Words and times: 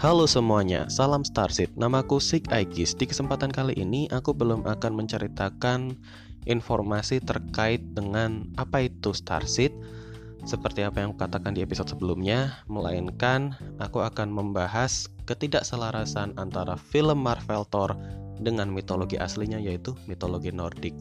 Halo 0.00 0.24
semuanya, 0.24 0.88
salam 0.88 1.20
Starseed. 1.28 1.76
Namaku 1.76 2.24
Sik 2.24 2.48
Aegis. 2.48 2.96
Di 2.96 3.04
kesempatan 3.04 3.52
kali 3.52 3.76
ini 3.76 4.08
aku 4.08 4.32
belum 4.32 4.64
akan 4.64 4.96
menceritakan 4.96 5.92
informasi 6.48 7.20
terkait 7.20 7.84
dengan 7.92 8.48
apa 8.56 8.88
itu 8.88 9.12
Starseed 9.12 9.76
seperti 10.48 10.88
apa 10.88 11.04
yang 11.04 11.12
aku 11.12 11.20
katakan 11.20 11.52
di 11.52 11.60
episode 11.60 11.92
sebelumnya, 11.92 12.64
melainkan 12.64 13.52
aku 13.76 14.00
akan 14.00 14.32
membahas 14.32 15.04
ketidakselarasan 15.28 16.32
antara 16.40 16.80
film 16.80 17.20
Marvel 17.20 17.68
Thor 17.68 17.92
dengan 18.40 18.72
mitologi 18.72 19.20
aslinya 19.20 19.60
yaitu 19.60 19.92
mitologi 20.08 20.48
Nordik. 20.48 20.96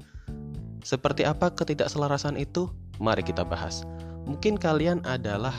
Seperti 0.84 1.24
apa 1.24 1.56
ketidakselarasan 1.56 2.36
itu? 2.36 2.68
Mari 3.00 3.24
kita 3.24 3.48
bahas. 3.48 3.88
Mungkin 4.28 4.60
kalian 4.60 5.08
adalah 5.08 5.56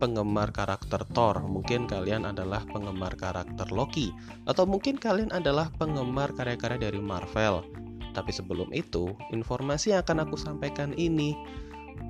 penggemar 0.00 0.48
karakter 0.50 1.04
Thor, 1.12 1.44
mungkin 1.44 1.84
kalian 1.84 2.24
adalah 2.24 2.64
penggemar 2.72 3.14
karakter 3.20 3.68
Loki, 3.68 4.08
atau 4.48 4.64
mungkin 4.64 4.96
kalian 4.96 5.28
adalah 5.30 5.68
penggemar 5.76 6.32
karya-karya 6.32 6.88
dari 6.88 6.98
Marvel. 6.98 7.68
Tapi 8.16 8.32
sebelum 8.32 8.72
itu, 8.72 9.12
informasi 9.30 9.92
yang 9.92 10.02
akan 10.02 10.24
aku 10.24 10.40
sampaikan 10.40 10.96
ini 10.96 11.36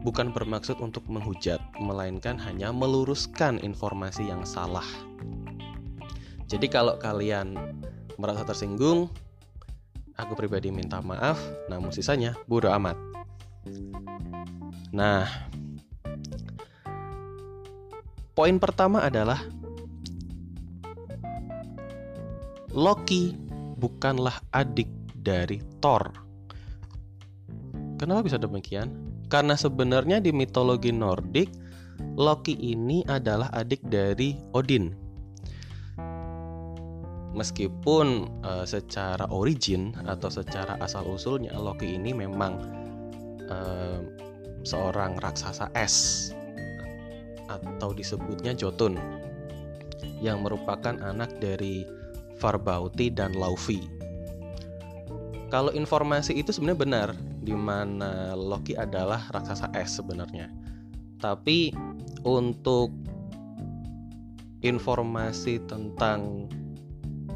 bukan 0.06 0.30
bermaksud 0.30 0.78
untuk 0.78 1.04
menghujat, 1.10 1.58
melainkan 1.82 2.38
hanya 2.38 2.70
meluruskan 2.70 3.58
informasi 3.60 4.30
yang 4.30 4.46
salah. 4.46 4.86
Jadi 6.46 6.70
kalau 6.70 6.96
kalian 6.96 7.58
merasa 8.16 8.46
tersinggung, 8.46 9.10
aku 10.14 10.32
pribadi 10.38 10.70
minta 10.72 11.02
maaf, 11.02 11.36
namun 11.68 11.92
sisanya 11.92 12.38
bodo 12.46 12.70
amat. 12.70 12.96
Nah, 14.90 15.49
Poin 18.40 18.56
pertama 18.56 19.04
adalah 19.04 19.36
Loki 22.72 23.36
bukanlah 23.76 24.32
adik 24.56 24.88
dari 25.12 25.60
Thor. 25.76 26.08
Kenapa 28.00 28.24
bisa 28.24 28.40
demikian? 28.40 28.96
Karena 29.28 29.60
sebenarnya 29.60 30.24
di 30.24 30.32
mitologi 30.32 30.88
Nordik, 30.88 31.52
Loki 32.16 32.56
ini 32.56 33.04
adalah 33.04 33.52
adik 33.52 33.84
dari 33.84 34.32
Odin. 34.56 34.88
Meskipun 37.36 38.40
uh, 38.40 38.64
secara 38.64 39.28
origin 39.28 39.92
atau 40.08 40.32
secara 40.32 40.80
asal 40.80 41.04
usulnya 41.12 41.52
Loki 41.60 41.92
ini 41.92 42.16
memang 42.16 42.56
uh, 43.52 44.00
seorang 44.64 45.20
raksasa 45.20 45.68
es 45.76 46.32
atau 47.50 47.90
disebutnya 47.90 48.54
Jotun 48.54 48.94
yang 50.22 50.46
merupakan 50.46 50.94
anak 51.02 51.42
dari 51.42 51.82
Farbauti 52.38 53.10
dan 53.10 53.34
Laufey. 53.34 53.82
Kalau 55.50 55.74
informasi 55.74 56.38
itu 56.38 56.54
sebenarnya 56.54 56.78
benar 56.78 57.08
di 57.42 57.52
mana 57.52 58.38
Loki 58.38 58.78
adalah 58.78 59.26
raksasa 59.34 59.66
es 59.74 59.90
sebenarnya. 59.98 60.46
Tapi 61.18 61.74
untuk 62.22 62.94
informasi 64.62 65.58
tentang 65.66 66.46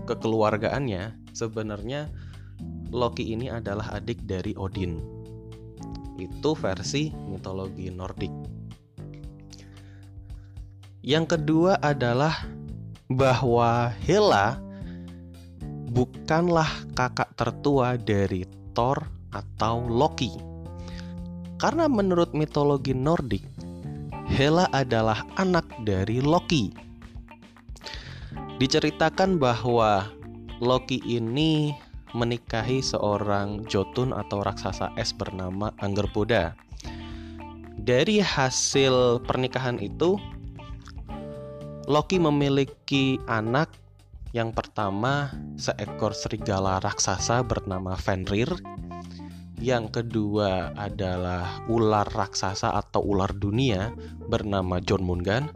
kekeluargaannya 0.07 1.35
sebenarnya 1.35 2.09
Loki 2.95 3.35
ini 3.35 3.51
adalah 3.51 3.99
adik 3.99 4.23
dari 4.23 4.55
Odin. 4.55 5.03
Itu 6.15 6.55
versi 6.55 7.11
mitologi 7.27 7.91
Nordik. 7.91 8.54
Yang 11.05 11.37
kedua 11.37 11.77
adalah 11.85 12.49
bahwa 13.13 13.93
Hela 14.09 14.57
bukanlah 15.93 16.89
kakak 16.97 17.29
tertua 17.37 18.01
dari 18.01 18.49
Thor 18.73 19.05
atau 19.29 19.85
Loki. 19.85 20.33
Karena 21.61 21.93
menurut 21.93 22.33
mitologi 22.33 22.97
Nordik, 22.97 23.45
Hela 24.33 24.65
adalah 24.73 25.29
anak 25.37 25.69
dari 25.85 26.25
Loki. 26.25 26.73
Diceritakan 28.57 29.37
bahwa 29.37 30.09
Loki 30.65 31.05
ini 31.05 31.77
menikahi 32.17 32.81
seorang 32.81 33.69
Jotun 33.69 34.17
atau 34.17 34.41
raksasa 34.41 34.89
es 34.97 35.13
bernama 35.13 35.69
Angerboda. 35.85 36.57
Dari 37.77 38.25
hasil 38.25 39.21
pernikahan 39.29 39.77
itu, 39.85 40.17
Loki 41.85 42.17
memiliki 42.17 43.21
anak 43.29 43.69
yang 44.33 44.57
pertama 44.57 45.37
seekor 45.61 46.17
serigala 46.17 46.81
raksasa 46.81 47.45
bernama 47.45 47.93
Fenrir. 48.01 48.49
Yang 49.61 50.01
kedua 50.01 50.73
adalah 50.81 51.61
ular 51.69 52.09
raksasa 52.09 52.73
atau 52.73 53.05
ular 53.05 53.37
dunia 53.37 53.93
bernama 54.17 54.81
John 54.81 55.05
Mungan. 55.05 55.53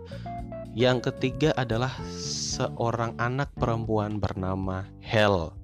Yang 0.77 1.09
ketiga 1.09 1.57
adalah 1.57 1.97
seorang 2.21 3.17
anak 3.17 3.49
perempuan 3.57 4.21
bernama 4.21 4.85
Hel. 5.01 5.57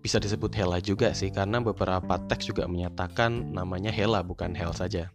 Bisa 0.00 0.16
disebut 0.16 0.56
Hela 0.56 0.80
juga 0.80 1.12
sih 1.12 1.28
karena 1.28 1.60
beberapa 1.60 2.16
teks 2.16 2.48
juga 2.48 2.64
menyatakan 2.64 3.52
namanya 3.52 3.92
Hela 3.92 4.24
bukan 4.24 4.56
Hel 4.56 4.72
saja. 4.72 5.12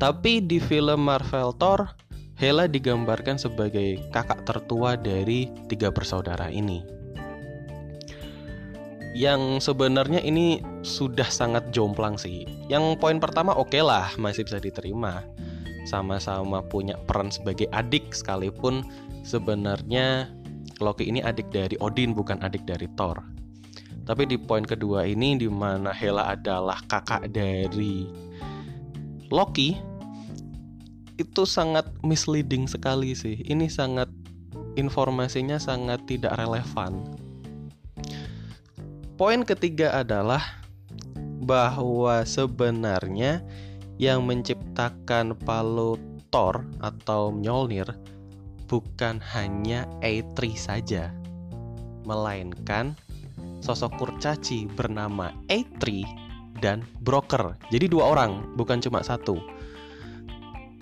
Tapi 0.00 0.40
di 0.40 0.56
film 0.56 1.04
Marvel 1.04 1.52
Thor, 1.60 1.84
Hela 2.40 2.64
digambarkan 2.64 3.36
sebagai 3.36 4.00
kakak 4.16 4.48
tertua 4.48 4.96
dari 4.96 5.52
tiga 5.68 5.92
bersaudara 5.92 6.48
ini. 6.48 6.80
Yang 9.12 9.68
sebenarnya 9.68 10.24
ini 10.24 10.64
sudah 10.80 11.28
sangat 11.28 11.68
jomplang 11.68 12.16
sih. 12.16 12.48
Yang 12.72 12.96
poin 12.96 13.20
pertama 13.20 13.52
oke 13.52 13.76
okay 13.76 13.84
lah, 13.84 14.08
masih 14.16 14.48
bisa 14.48 14.56
diterima. 14.56 15.20
Sama-sama 15.84 16.64
punya 16.64 16.96
peran 17.04 17.28
sebagai 17.28 17.68
adik 17.68 18.16
sekalipun 18.16 18.80
sebenarnya 19.20 20.32
Loki 20.80 21.12
ini 21.12 21.20
adik 21.20 21.52
dari 21.52 21.76
Odin 21.76 22.16
bukan 22.16 22.40
adik 22.40 22.64
dari 22.64 22.88
Thor. 22.96 23.20
Tapi 24.08 24.24
di 24.24 24.40
poin 24.40 24.64
kedua 24.64 25.04
ini 25.04 25.36
di 25.36 25.44
mana 25.44 25.92
Hela 25.92 26.32
adalah 26.32 26.80
kakak 26.88 27.28
dari 27.28 28.08
Loki 29.28 29.89
itu 31.20 31.44
sangat 31.44 31.84
misleading 32.00 32.64
sekali 32.64 33.12
sih. 33.12 33.44
Ini 33.44 33.68
sangat 33.68 34.08
informasinya 34.80 35.60
sangat 35.60 36.08
tidak 36.08 36.34
relevan. 36.40 37.04
Poin 39.20 39.44
ketiga 39.44 40.00
adalah 40.00 40.64
bahwa 41.44 42.24
sebenarnya 42.24 43.44
yang 44.00 44.24
menciptakan 44.24 45.36
palu 45.44 46.00
Thor 46.32 46.64
atau 46.80 47.28
Mjolnir 47.28 47.84
bukan 48.64 49.20
hanya 49.36 49.84
Eitri 50.00 50.56
saja, 50.56 51.12
melainkan 52.08 52.96
sosok 53.60 53.92
kurcaci 54.00 54.70
bernama 54.72 55.34
Eitri 55.52 56.06
dan 56.64 56.80
Broker. 57.04 57.60
Jadi 57.68 57.92
dua 57.92 58.16
orang, 58.16 58.56
bukan 58.56 58.80
cuma 58.80 59.04
satu 59.04 59.36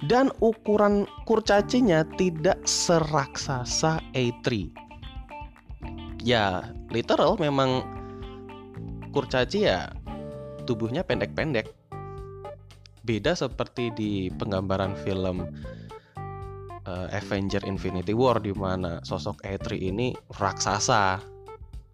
dan 0.06 0.30
ukuran 0.38 1.10
kurcacinya 1.26 2.06
tidak 2.14 2.62
seraksasa 2.62 3.98
A3. 4.14 4.70
Ya, 6.22 6.70
literal 6.94 7.34
memang 7.42 7.82
kurcaci 9.10 9.66
ya 9.66 9.90
tubuhnya 10.68 11.02
pendek-pendek. 11.02 11.74
Beda 13.02 13.32
seperti 13.32 13.90
di 13.96 14.10
penggambaran 14.28 14.94
film 15.02 15.48
uh, 16.84 17.08
Avenger 17.10 17.64
Infinity 17.64 18.12
War 18.12 18.38
di 18.38 18.52
mana 18.52 19.00
sosok 19.02 19.42
A3 19.42 19.80
ini 19.80 20.14
raksasa. 20.38 21.18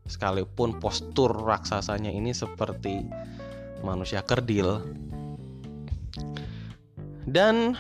Sekalipun 0.05 0.77
postur 0.85 1.33
raksasanya 1.33 2.13
ini 2.13 2.37
seperti 2.37 3.01
manusia 3.81 4.21
kerdil. 4.21 4.85
Dan 7.25 7.73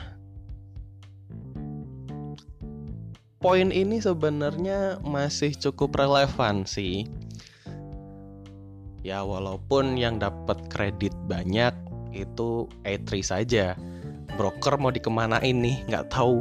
poin 3.44 3.68
ini 3.68 4.00
sebenarnya 4.00 5.04
masih 5.04 5.52
cukup 5.52 6.00
relevan 6.00 6.64
sih. 6.64 7.04
Ya 9.04 9.20
walaupun 9.20 10.00
yang 10.00 10.16
dapat 10.16 10.64
kredit 10.72 11.12
banyak 11.28 11.76
itu 12.16 12.64
E3 12.88 13.20
saja. 13.20 13.76
Broker 14.40 14.80
mau 14.80 14.88
dikemanain 14.88 15.60
nih 15.60 15.84
nggak 15.92 16.08
tahu. 16.08 16.40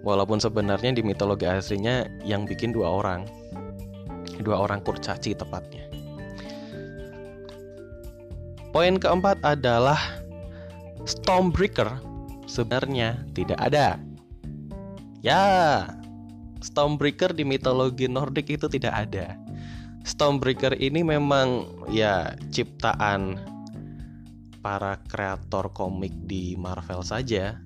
Walaupun 0.00 0.40
sebenarnya 0.40 0.96
di 0.96 1.04
mitologi 1.04 1.44
aslinya 1.44 2.08
yang 2.24 2.48
bikin 2.48 2.72
dua 2.72 2.88
orang. 2.88 3.28
Dua 4.40 4.56
orang 4.56 4.80
kurcaci 4.80 5.36
tepatnya. 5.36 5.84
Poin 8.72 8.96
keempat 8.96 9.36
adalah 9.44 10.00
Stormbreaker 11.04 12.00
sebenarnya 12.48 13.20
tidak 13.36 13.60
ada. 13.60 14.00
Ya, 15.22 15.86
Stormbreaker 16.58 17.30
di 17.30 17.46
mitologi 17.46 18.10
Nordik 18.10 18.50
itu 18.50 18.66
tidak 18.66 19.06
ada. 19.06 19.38
Stormbreaker 20.02 20.74
ini 20.74 21.06
memang 21.06 21.62
ya 21.94 22.34
ciptaan 22.50 23.38
para 24.58 24.98
kreator 25.06 25.70
komik 25.70 26.10
di 26.26 26.58
Marvel 26.58 27.06
saja. 27.06 27.58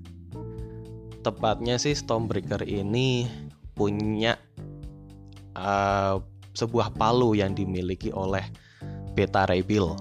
Tepatnya 1.24 1.80
sih 1.80 1.96
Stormbreaker 1.96 2.60
ini 2.68 3.24
punya 3.72 4.36
uh, 5.56 6.20
sebuah 6.52 6.92
palu 6.92 7.36
yang 7.36 7.56
dimiliki 7.56 8.12
oleh 8.12 8.44
Beta 9.16 9.48
Ray 9.48 9.64
Bill. 9.64 9.96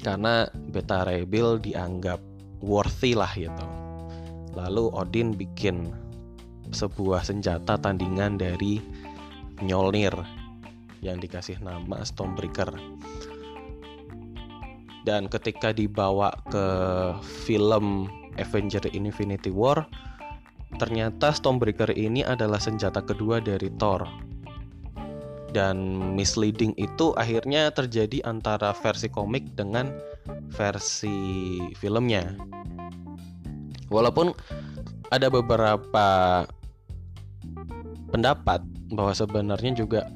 Karena 0.00 0.48
Beta 0.48 1.04
Ray 1.04 1.28
Bill 1.28 1.60
dianggap 1.60 2.20
worthy 2.64 3.12
lah 3.12 3.32
gitu. 3.36 3.83
Lalu 4.54 4.90
Odin 4.94 5.34
bikin 5.34 5.90
sebuah 6.70 7.26
senjata 7.26 7.78
tandingan 7.78 8.38
dari 8.38 8.78
Mjolnir 9.62 10.14
yang 11.04 11.20
dikasih 11.20 11.60
nama 11.60 12.02
Stormbreaker. 12.02 12.72
Dan 15.04 15.28
ketika 15.28 15.70
dibawa 15.74 16.32
ke 16.48 16.66
film 17.44 18.08
Avenger 18.40 18.88
Infinity 18.96 19.52
War, 19.52 19.84
ternyata 20.80 21.30
Stormbreaker 21.30 21.92
ini 21.92 22.24
adalah 22.24 22.56
senjata 22.56 23.04
kedua 23.04 23.38
dari 23.38 23.68
Thor. 23.76 24.08
Dan 25.54 26.00
misleading 26.18 26.74
itu 26.80 27.14
akhirnya 27.14 27.70
terjadi 27.70 28.26
antara 28.26 28.74
versi 28.74 29.06
komik 29.06 29.54
dengan 29.54 29.92
versi 30.50 31.60
filmnya. 31.78 32.34
Walaupun 33.94 34.34
ada 35.14 35.30
beberapa 35.30 36.06
pendapat 38.10 38.66
bahwa 38.90 39.14
sebenarnya 39.14 39.72
juga 39.78 40.10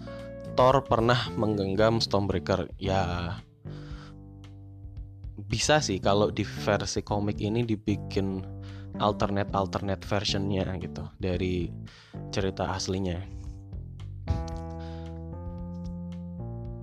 Thor 0.59 0.83
pernah 0.83 1.31
menggenggam 1.39 2.03
Stormbreaker. 2.03 2.67
Ya 2.83 3.35
bisa 5.49 5.79
sih 5.79 6.03
kalau 6.03 6.35
di 6.35 6.43
versi 6.43 7.01
komik 7.07 7.39
ini 7.39 7.63
dibikin 7.63 8.43
alternate 8.99 9.55
alternate 9.55 10.03
versionnya 10.03 10.67
gitu 10.83 11.07
dari 11.23 11.71
cerita 12.35 12.75
aslinya. 12.75 13.23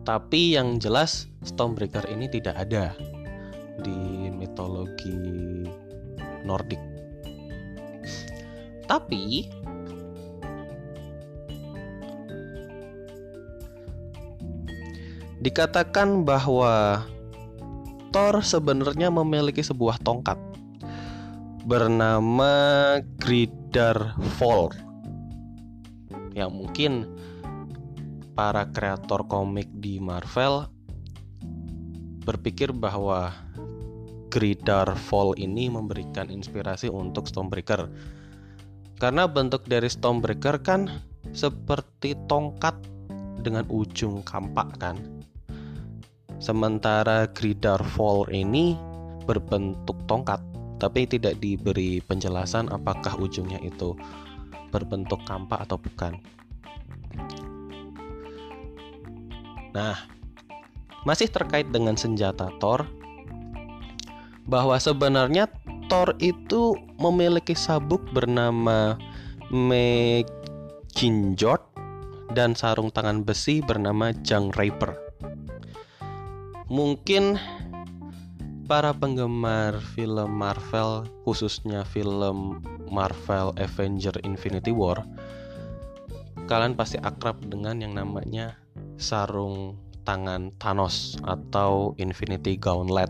Tapi 0.05 0.55
yang 0.55 0.79
jelas 0.79 1.27
Stormbreaker 1.43 2.07
ini 2.07 2.31
tidak 2.31 2.55
ada 2.55 2.95
di 3.83 4.31
mitologi 4.31 5.34
Nordik 6.45 6.79
tapi 8.85 9.49
Dikatakan 15.45 16.25
bahwa 16.25 17.05
Thor 18.09 18.41
sebenarnya 18.41 19.13
memiliki 19.13 19.61
sebuah 19.61 20.01
tongkat 20.01 20.41
bernama 21.69 22.97
Gridar 23.21 24.17
Fall 24.41 24.73
yang 26.33 26.49
mungkin 26.49 27.05
para 28.33 28.65
kreator 28.73 29.29
komik 29.29 29.69
di 29.77 30.01
Marvel 30.01 30.65
berpikir 32.25 32.73
bahwa 32.73 33.29
Gridar 34.35 34.91
Fall 34.99 35.31
ini 35.39 35.71
memberikan 35.71 36.27
inspirasi 36.27 36.91
untuk 36.91 37.31
Stormbreaker 37.31 37.87
karena 38.99 39.31
bentuk 39.31 39.63
dari 39.63 39.87
Stormbreaker 39.87 40.59
kan 40.59 40.91
seperti 41.31 42.19
tongkat 42.27 42.75
dengan 43.39 43.63
ujung 43.71 44.19
kampak 44.27 44.75
kan 44.75 44.99
Sementara 46.35 47.31
Gridar 47.31 47.79
Fall 47.79 48.27
ini 48.35 48.75
berbentuk 49.23 49.95
tongkat, 50.03 50.43
tapi 50.83 51.07
tidak 51.07 51.39
diberi 51.39 52.03
penjelasan 52.03 52.67
apakah 52.69 53.15
ujungnya 53.15 53.57
itu 53.63 53.95
berbentuk 54.69 55.23
kampak 55.23 55.63
atau 55.63 55.79
bukan. 55.79 56.19
Nah, 59.71 59.95
masih 61.07 61.31
terkait 61.31 61.71
dengan 61.71 61.95
senjata 61.95 62.51
Thor, 62.59 62.83
bahwa 64.45 64.77
sebenarnya 64.77 65.49
Thor 65.89 66.13
itu 66.21 66.77
memiliki 66.97 67.53
sabuk 67.53 68.01
bernama 68.13 68.97
Meginjord 69.53 71.61
dan 72.33 72.57
sarung 72.57 72.89
tangan 72.89 73.21
besi 73.21 73.61
bernama 73.61 74.09
Jang 74.25 74.49
Raper 74.53 74.97
mungkin 76.65 77.37
para 78.65 78.89
penggemar 78.97 79.77
film 79.93 80.33
Marvel 80.33 81.05
khususnya 81.21 81.85
film 81.85 82.65
Marvel 82.89 83.53
Avenger 83.61 84.17
Infinity 84.25 84.73
War 84.73 85.05
kalian 86.49 86.73
pasti 86.73 86.97
akrab 87.01 87.41
dengan 87.45 87.81
yang 87.81 87.93
namanya 87.93 88.57
sarung 88.97 89.77
tangan 90.05 90.53
Thanos 90.57 91.17
atau 91.25 91.93
Infinity 92.01 92.57
Gauntlet 92.57 93.09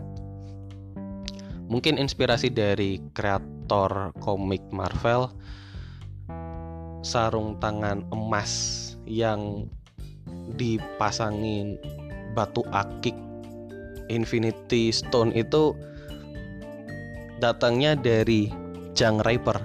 mungkin 1.66 1.98
inspirasi 1.98 2.50
dari 2.54 3.02
kreator 3.14 4.14
komik 4.22 4.62
Marvel 4.70 5.30
sarung 7.02 7.58
tangan 7.62 8.02
emas 8.10 8.94
yang 9.06 9.70
dipasangin 10.58 11.78
batu 12.34 12.66
akik 12.74 13.14
Infinity 14.06 14.94
Stone 14.94 15.34
itu 15.34 15.74
datangnya 17.42 17.98
dari 17.98 18.50
Jang 18.94 19.20
Raper. 19.22 19.58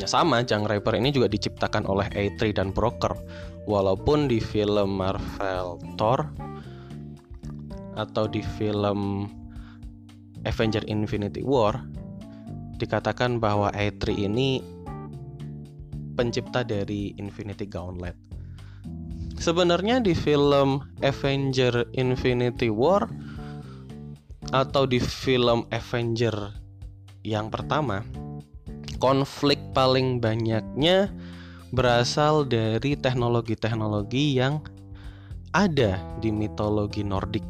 Ya 0.00 0.08
sama, 0.10 0.42
Jang 0.42 0.66
Raper 0.66 0.96
ini 0.98 1.14
juga 1.14 1.30
diciptakan 1.30 1.86
oleh 1.86 2.08
A3 2.12 2.56
dan 2.56 2.74
Broker. 2.74 3.14
Walaupun 3.64 4.28
di 4.28 4.42
film 4.42 5.00
Marvel 5.00 5.80
Thor 5.96 6.28
atau 7.94 8.28
di 8.28 8.42
film 8.60 9.30
Avenger 10.44 10.84
Infinity 10.88 11.42
War 11.44 11.80
dikatakan 12.76 13.40
bahwa 13.40 13.72
A3 13.72 14.28
ini 14.28 14.60
pencipta 16.14 16.62
dari 16.62 17.12
Infinity 17.18 17.66
Gauntlet. 17.66 18.14
Sebenarnya 19.34 19.98
di 19.98 20.14
film 20.14 20.84
Avenger 21.02 21.90
Infinity 21.98 22.70
War 22.70 23.10
atau 24.54 24.86
di 24.86 25.02
film 25.02 25.66
Avenger 25.74 26.54
yang 27.26 27.50
pertama, 27.50 28.06
konflik 29.02 29.58
paling 29.74 30.22
banyaknya 30.22 31.10
berasal 31.74 32.46
dari 32.46 32.94
teknologi-teknologi 32.94 34.38
yang 34.38 34.62
ada 35.50 35.98
di 36.22 36.30
mitologi 36.30 37.02
Nordik 37.02 37.42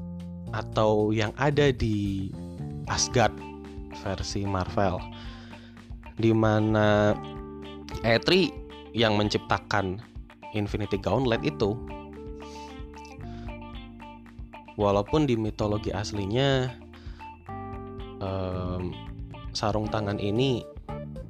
atau 0.55 1.13
yang 1.13 1.35
ada 1.37 1.69
di 1.75 2.31
Asgard 2.89 3.35
versi 4.03 4.45
Marvel 4.45 5.01
di 6.19 6.31
mana 6.31 7.15
Etri 8.03 8.51
yang 8.95 9.19
menciptakan 9.19 9.99
Infinity 10.55 10.99
Gauntlet 11.03 11.43
itu 11.43 11.75
walaupun 14.79 15.27
di 15.27 15.35
mitologi 15.39 15.91
aslinya 15.91 16.71
um, 18.23 18.95
sarung 19.55 19.87
tangan 19.91 20.19
ini 20.19 20.63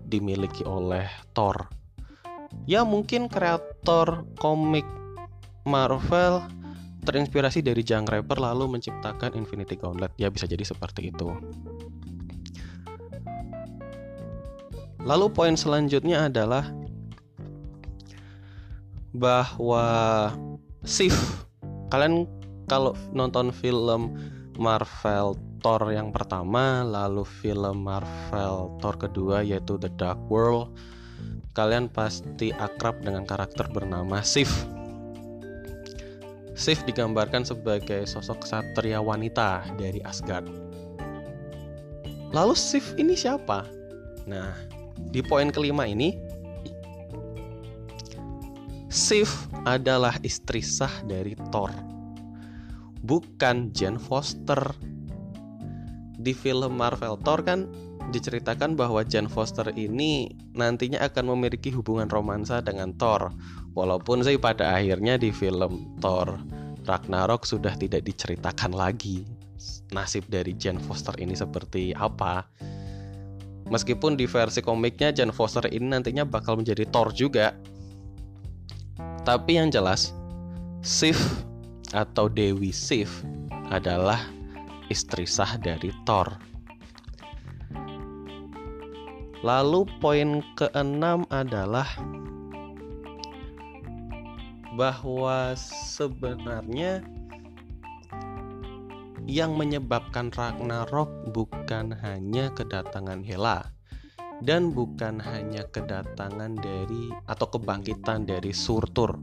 dimiliki 0.09 0.65
oleh 0.65 1.09
Thor. 1.37 1.69
Ya 2.65 2.87
mungkin 2.87 3.29
kreator 3.29 4.25
komik 4.39 4.87
Marvel 5.67 6.45
terinspirasi 7.05 7.61
dari 7.61 7.85
Jang 7.85 8.09
Rapper 8.09 8.41
lalu 8.41 8.81
menciptakan 8.81 9.37
Infinity 9.37 9.77
Gauntlet. 9.77 10.11
Ya 10.17 10.33
bisa 10.33 10.49
jadi 10.49 10.65
seperti 10.65 11.13
itu. 11.13 11.29
Lalu 15.05 15.27
poin 15.37 15.53
selanjutnya 15.53 16.33
adalah 16.33 16.73
bahwa 19.15 19.87
Sif 20.83 21.15
kalian 21.93 22.27
kalau 22.67 22.97
nonton 23.15 23.55
film 23.55 24.17
Marvel 24.59 25.39
Thor 25.63 25.93
yang 25.95 26.11
pertama 26.11 26.83
lalu 26.83 27.23
film 27.23 27.87
Marvel 27.87 28.75
Thor 28.83 28.97
kedua 28.99 29.47
yaitu 29.47 29.79
The 29.79 29.93
Dark 29.95 30.19
World 30.27 30.75
kalian 31.55 31.87
pasti 31.87 32.51
akrab 32.51 32.99
dengan 33.07 33.23
karakter 33.23 33.71
bernama 33.71 34.19
Sif 34.27 34.51
Sif 36.55 36.87
digambarkan 36.87 37.43
sebagai 37.43 38.07
sosok 38.07 38.47
satria 38.47 39.03
wanita 39.03 39.67
dari 39.75 39.99
Asgard 40.07 40.47
Lalu 42.35 42.55
Sif 42.59 42.99
ini 42.99 43.15
siapa? 43.15 43.63
Nah, 44.27 44.51
di 44.99 45.23
poin 45.23 45.55
kelima 45.55 45.87
ini 45.87 46.19
Sif 48.91 49.47
adalah 49.63 50.19
istri 50.27 50.59
sah 50.59 50.91
dari 51.07 51.39
Thor. 51.55 51.71
Bukan 53.03 53.71
Jane 53.71 54.03
Foster. 54.03 54.59
Di 56.15 56.35
film 56.35 56.75
Marvel 56.75 57.19
Thor 57.23 57.43
kan 57.47 57.71
diceritakan 58.11 58.75
bahwa 58.75 59.07
Jane 59.07 59.31
Foster 59.31 59.71
ini 59.75 60.31
nantinya 60.59 61.03
akan 61.07 61.39
memiliki 61.39 61.71
hubungan 61.71 62.11
romansa 62.11 62.63
dengan 62.63 62.95
Thor. 62.99 63.31
Walaupun 63.75 64.23
sih 64.23 64.39
pada 64.39 64.79
akhirnya 64.79 65.19
di 65.19 65.35
film 65.35 65.99
Thor 65.99 66.39
Ragnarok 66.87 67.43
sudah 67.43 67.75
tidak 67.75 68.07
diceritakan 68.07 68.71
lagi 68.71 69.27
nasib 69.91 70.27
dari 70.31 70.55
Jane 70.55 70.79
Foster 70.83 71.15
ini 71.19 71.35
seperti 71.35 71.95
apa. 71.95 72.47
Meskipun 73.73 74.15
di 74.15 74.29
versi 74.29 74.61
komiknya 74.61 75.11
Jane 75.11 75.33
Foster 75.33 75.65
ini 75.73 75.89
nantinya 75.89 76.29
bakal 76.29 76.61
menjadi 76.61 76.85
Thor 76.93 77.11
juga, 77.17 77.57
tapi 79.25 79.57
yang 79.57 79.73
jelas, 79.73 80.13
Sif 80.85 81.17
atau 81.97 82.29
Dewi 82.29 82.69
Sif 82.69 83.25
adalah 83.73 84.21
istri 84.93 85.25
sah 85.25 85.57
dari 85.57 85.89
Thor. 86.05 86.29
Lalu 89.41 89.89
poin 90.01 90.45
keenam 90.57 91.25
adalah 91.33 91.89
bahwa 94.75 95.55
sebenarnya 95.59 97.01
yang 99.25 99.57
menyebabkan 99.57 100.29
Ragnarok 100.35 101.09
bukan 101.33 101.97
hanya 102.05 102.53
kedatangan 102.53 103.25
Hela, 103.25 103.73
dan 104.45 104.75
bukan 104.77 105.23
hanya 105.23 105.65
kedatangan 105.73 106.59
dari 106.59 107.09
atau 107.25 107.47
kebangkitan 107.49 108.29
dari 108.29 108.53
Surtur. 108.53 109.17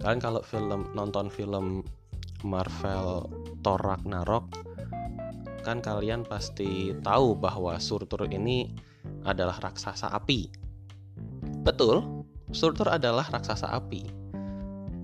Kalian 0.00 0.20
kalau 0.22 0.40
film 0.40 0.88
nonton 0.96 1.28
film 1.28 1.84
Marvel 2.46 3.26
Thor 3.60 3.80
Ragnarok 3.82 4.46
kan 5.66 5.82
kalian 5.82 6.22
pasti 6.22 6.94
tahu 7.02 7.34
bahwa 7.34 7.74
Surtur 7.82 8.30
ini 8.30 8.70
adalah 9.26 9.58
raksasa 9.58 10.14
api. 10.14 10.46
Betul, 11.66 12.22
Surtur 12.54 12.94
adalah 12.94 13.26
raksasa 13.26 13.74
api. 13.74 14.25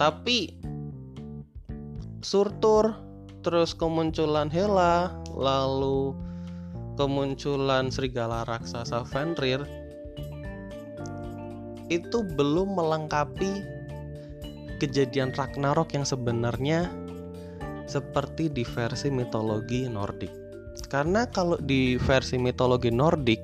Tapi 0.02 0.50
Surtur 2.26 2.90
terus 3.46 3.70
kemunculan 3.70 4.50
Hela, 4.50 5.14
lalu 5.30 6.10
kemunculan 6.98 7.86
serigala 7.86 8.42
raksasa 8.50 9.06
Fenrir 9.06 9.62
itu 11.86 12.26
belum 12.34 12.74
melengkapi 12.74 13.62
kejadian 14.82 15.30
Ragnarok 15.38 15.94
yang 15.94 16.02
sebenarnya 16.02 16.90
seperti 17.86 18.50
di 18.50 18.66
versi 18.66 19.06
mitologi 19.06 19.86
Nordik. 19.86 20.34
Karena 20.90 21.30
kalau 21.30 21.62
di 21.62 21.94
versi 21.94 22.42
mitologi 22.42 22.90
Nordik 22.90 23.38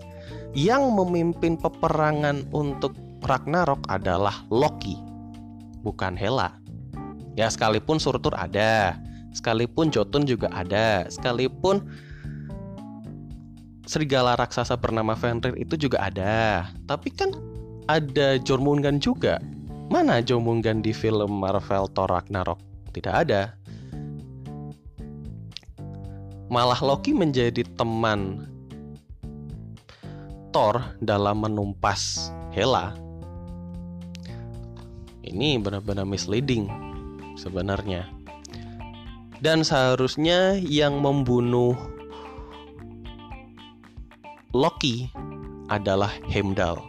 yang 0.59 0.91
memimpin 0.91 1.55
peperangan 1.55 2.51
untuk 2.51 2.99
Ragnarok 3.23 3.87
adalah 3.87 4.43
Loki, 4.51 5.08
bukan 5.83 6.19
Hela. 6.19 6.59
Ya 7.39 7.47
sekalipun 7.47 8.03
Surtur 8.03 8.35
ada, 8.35 8.99
sekalipun 9.31 9.95
Jotun 9.95 10.27
juga 10.27 10.51
ada, 10.51 11.07
sekalipun 11.07 11.87
serigala 13.89 14.37
raksasa 14.37 14.77
bernama 14.77 15.17
Fenrir 15.17 15.57
itu 15.57 15.79
juga 15.79 16.05
ada. 16.05 16.69
Tapi 16.85 17.09
kan 17.15 17.33
ada 17.89 18.37
Jormungand 18.43 19.01
juga. 19.01 19.41
Mana 19.89 20.21
Jormungand 20.21 20.85
di 20.85 20.93
film 20.93 21.41
Marvel 21.41 21.89
Thor 21.97 22.13
Ragnarok? 22.13 22.61
Tidak 22.93 23.15
ada. 23.15 23.57
Malah 26.53 26.81
Loki 26.85 27.17
menjadi 27.17 27.65
teman 27.77 28.45
Thor 30.53 30.81
dalam 31.01 31.45
menumpas 31.45 32.33
Hela. 32.53 32.93
Ini 35.25 35.59
benar-benar 35.59 36.07
misleading 36.07 36.69
sebenarnya. 37.39 38.07
Dan 39.39 39.63
seharusnya 39.63 40.59
yang 40.59 40.99
membunuh 40.99 41.79
Loki 44.51 45.07
adalah 45.71 46.11
Heimdall. 46.27 46.81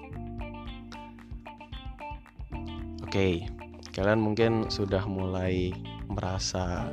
Oke, 3.05 3.45
kalian 3.93 4.21
mungkin 4.21 4.69
sudah 4.71 5.03
mulai 5.05 5.73
merasa 6.09 6.89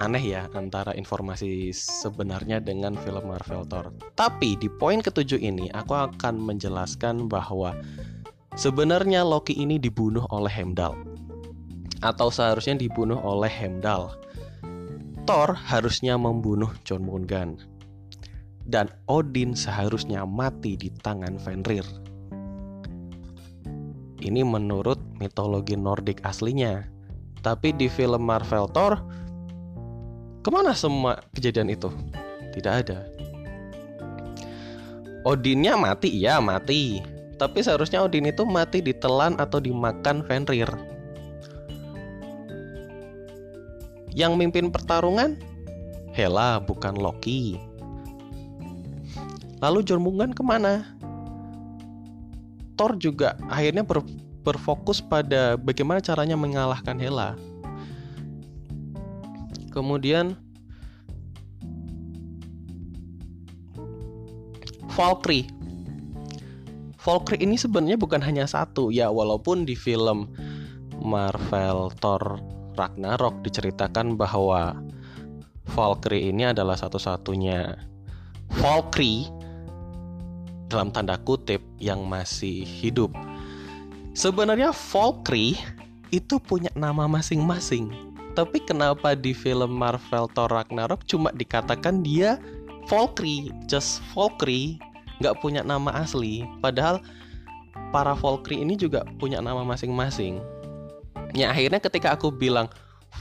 aneh 0.00 0.32
ya 0.32 0.48
antara 0.56 0.96
informasi 0.96 1.76
sebenarnya 1.76 2.58
dengan 2.58 2.96
film 2.96 3.28
Marvel 3.28 3.68
Thor. 3.68 3.92
Tapi 4.16 4.56
di 4.56 4.68
poin 4.72 5.04
ketujuh 5.04 5.36
ini 5.36 5.68
aku 5.76 5.92
akan 5.92 6.40
menjelaskan 6.40 7.28
bahwa 7.28 7.76
sebenarnya 8.56 9.22
Loki 9.22 9.54
ini 9.58 9.78
dibunuh 9.78 10.26
oleh 10.30 10.50
Heimdall. 10.50 10.98
Atau 12.00 12.32
seharusnya 12.32 12.80
dibunuh 12.80 13.20
oleh 13.20 13.50
Heimdall. 13.50 14.16
Thor 15.28 15.52
harusnya 15.52 16.16
membunuh 16.16 16.72
John 16.82 17.04
Mungand 17.04 17.70
dan 18.70 18.86
Odin 19.10 19.58
seharusnya 19.58 20.22
mati 20.22 20.78
di 20.78 20.94
tangan 21.02 21.36
Fenrir. 21.42 21.82
Ini 24.20 24.46
menurut 24.46 25.00
mitologi 25.18 25.74
Nordik 25.74 26.22
aslinya. 26.22 26.86
Tapi 27.40 27.72
di 27.72 27.88
film 27.88 28.20
Marvel 28.20 28.68
Thor, 28.68 29.00
ke 30.44 30.48
mana 30.52 30.76
semua 30.76 31.24
kejadian 31.32 31.72
itu? 31.72 31.88
Tidak 32.52 32.74
ada. 32.84 33.00
Odinnya 35.24 35.76
mati, 35.80 36.12
iya 36.12 36.36
mati. 36.36 37.00
Tapi 37.40 37.64
seharusnya 37.64 38.04
Odin 38.04 38.28
itu 38.28 38.44
mati 38.44 38.84
ditelan 38.84 39.40
atau 39.40 39.56
dimakan 39.56 40.20
Fenrir. 40.28 40.68
Yang 44.12 44.32
mimpin 44.36 44.68
pertarungan 44.68 45.40
Hela 46.12 46.60
bukan 46.60 47.00
Loki. 47.00 47.56
Lalu 49.64 49.80
Jormungand 49.88 50.36
ke 50.36 50.44
mana? 50.44 50.84
Thor 52.76 53.00
juga 53.00 53.40
akhirnya 53.48 53.88
ber, 53.88 54.04
berfokus 54.44 55.00
pada 55.00 55.56
bagaimana 55.56 56.04
caranya 56.04 56.36
mengalahkan 56.36 57.00
Hela. 57.00 57.40
Kemudian 59.72 60.36
Valkyrie. 64.92 65.59
Valkyrie 67.00 67.40
ini 67.48 67.56
sebenarnya 67.56 67.96
bukan 67.96 68.20
hanya 68.20 68.44
satu 68.44 68.92
ya 68.92 69.08
walaupun 69.08 69.64
di 69.64 69.72
film 69.72 70.28
Marvel 71.00 71.88
Thor 71.96 72.36
Ragnarok 72.76 73.40
diceritakan 73.40 74.20
bahwa 74.20 74.76
Valkyrie 75.72 76.28
ini 76.28 76.52
adalah 76.52 76.76
satu-satunya 76.76 77.72
Valkyrie 78.60 79.32
dalam 80.68 80.92
tanda 80.92 81.16
kutip 81.16 81.64
yang 81.80 82.04
masih 82.04 82.62
hidup. 82.62 83.10
Sebenarnya 84.12 84.70
Valkyrie 84.70 85.56
itu 86.12 86.36
punya 86.36 86.70
nama 86.76 87.08
masing-masing. 87.08 87.90
Tapi 88.36 88.62
kenapa 88.62 89.18
di 89.18 89.34
film 89.34 89.74
Marvel 89.74 90.30
Thor 90.36 90.50
Ragnarok 90.50 91.02
cuma 91.08 91.34
dikatakan 91.34 92.06
dia 92.06 92.38
Valkyrie, 92.86 93.50
just 93.66 94.02
Valkyrie, 94.14 94.78
nggak 95.20 95.38
punya 95.44 95.60
nama 95.60 95.92
asli. 96.00 96.42
Padahal 96.64 97.04
para 97.92 98.16
Valkyrie 98.16 98.64
ini 98.64 98.74
juga 98.74 99.04
punya 99.20 99.38
nama 99.38 99.62
masing-masing. 99.62 100.40
Ya 101.36 101.54
akhirnya 101.54 101.78
ketika 101.78 102.16
aku 102.16 102.32
bilang 102.34 102.66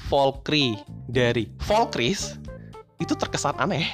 Valkyrie 0.10 0.79
dari 1.06 1.51
Valkyries 1.62 2.39
itu 2.98 3.13
terkesan 3.13 3.60
aneh. 3.60 3.86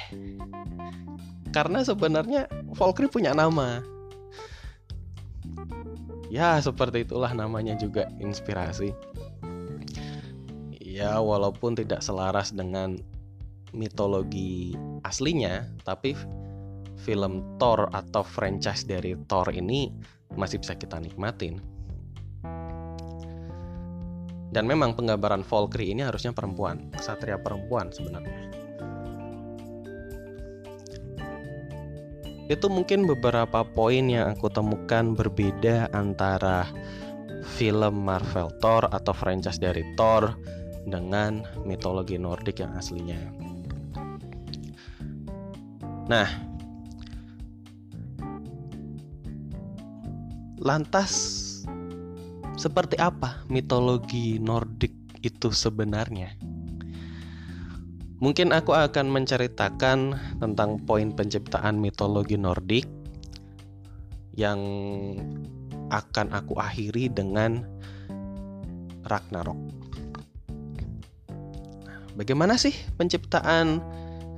Karena 1.52 1.80
sebenarnya 1.82 2.48
Valkyrie 2.76 3.12
punya 3.12 3.32
nama. 3.32 3.80
Ya, 6.26 6.58
seperti 6.58 7.06
itulah 7.06 7.30
namanya 7.32 7.78
juga 7.78 8.10
inspirasi. 8.18 8.90
Ya, 10.82 11.16
walaupun 11.22 11.78
tidak 11.78 12.02
selaras 12.02 12.50
dengan 12.50 12.98
mitologi 13.70 14.74
aslinya, 15.06 15.70
tapi 15.86 16.18
film 16.96 17.56
Thor 17.60 17.92
atau 17.92 18.24
franchise 18.24 18.88
dari 18.88 19.14
Thor 19.28 19.48
ini 19.52 19.92
masih 20.34 20.60
bisa 20.60 20.74
kita 20.74 20.96
nikmatin. 20.98 21.60
Dan 24.50 24.64
memang 24.64 24.96
penggambaran 24.96 25.44
Valkyrie 25.44 25.92
ini 25.92 26.06
harusnya 26.06 26.32
perempuan, 26.32 26.88
kesatria 26.94 27.36
perempuan 27.36 27.92
sebenarnya. 27.92 28.48
Itu 32.46 32.70
mungkin 32.70 33.10
beberapa 33.10 33.66
poin 33.66 34.06
yang 34.06 34.30
aku 34.30 34.46
temukan 34.46 35.18
berbeda 35.18 35.90
antara 35.90 36.70
film 37.58 38.06
Marvel 38.06 38.54
Thor 38.62 38.86
atau 38.86 39.10
franchise 39.10 39.58
dari 39.58 39.82
Thor 39.98 40.30
dengan 40.86 41.42
mitologi 41.66 42.14
Nordik 42.14 42.62
yang 42.62 42.70
aslinya. 42.78 43.18
Nah, 46.06 46.45
lantas 50.66 51.14
seperti 52.58 52.98
apa 52.98 53.46
mitologi 53.46 54.42
Nordik 54.42 54.90
itu 55.22 55.54
sebenarnya? 55.54 56.34
Mungkin 58.18 58.50
aku 58.50 58.74
akan 58.74 59.12
menceritakan 59.12 59.98
tentang 60.42 60.82
poin 60.82 61.14
penciptaan 61.14 61.78
mitologi 61.78 62.34
Nordik 62.34 62.88
yang 64.34 64.58
akan 65.94 66.34
aku 66.34 66.58
akhiri 66.58 67.12
dengan 67.12 67.62
Ragnarok. 69.06 69.60
Bagaimana 72.16 72.56
sih 72.56 72.72
penciptaan 72.96 73.78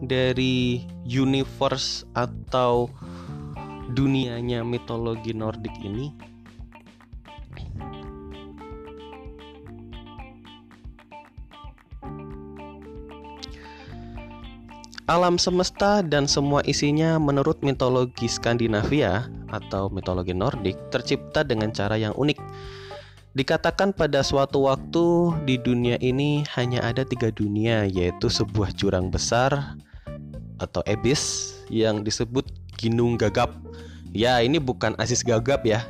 dari 0.02 0.82
universe 1.06 2.02
atau 2.12 2.90
dunianya 3.92 4.60
mitologi 4.64 5.32
Nordik 5.32 5.74
ini? 5.80 6.12
Alam 15.08 15.40
semesta 15.40 16.04
dan 16.04 16.28
semua 16.28 16.60
isinya 16.68 17.16
menurut 17.16 17.64
mitologi 17.64 18.28
Skandinavia 18.28 19.24
atau 19.48 19.88
mitologi 19.88 20.36
Nordik 20.36 20.76
tercipta 20.92 21.40
dengan 21.40 21.72
cara 21.72 21.96
yang 21.96 22.12
unik. 22.12 22.36
Dikatakan 23.32 23.96
pada 23.96 24.20
suatu 24.20 24.68
waktu 24.68 25.32
di 25.48 25.56
dunia 25.56 25.96
ini 26.04 26.44
hanya 26.60 26.84
ada 26.84 27.08
tiga 27.08 27.32
dunia 27.32 27.88
yaitu 27.88 28.28
sebuah 28.28 28.76
jurang 28.76 29.08
besar 29.08 29.80
atau 30.60 30.84
abyss 30.84 31.56
yang 31.72 32.04
disebut 32.04 32.44
Ginung 32.78 33.18
Gagap. 33.18 33.52
Ya 34.14 34.38
ini 34.40 34.62
bukan 34.62 34.94
Asis 34.96 35.26
Gagap 35.26 35.66
ya. 35.66 35.84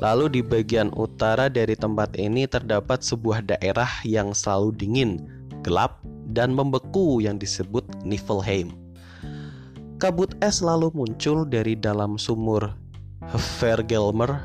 Lalu 0.00 0.40
di 0.40 0.42
bagian 0.42 0.88
utara 0.96 1.52
dari 1.52 1.76
tempat 1.76 2.16
ini 2.16 2.48
terdapat 2.48 3.04
sebuah 3.04 3.44
daerah 3.44 3.90
yang 4.08 4.32
selalu 4.32 4.72
dingin, 4.80 5.20
gelap, 5.60 6.00
dan 6.32 6.56
membeku 6.56 7.20
yang 7.20 7.36
disebut 7.36 7.84
Niflheim. 8.00 8.72
Kabut 10.00 10.32
es 10.40 10.64
lalu 10.64 10.88
muncul 10.96 11.44
dari 11.44 11.76
dalam 11.76 12.16
sumur 12.16 12.72
Vergelmer 13.60 14.40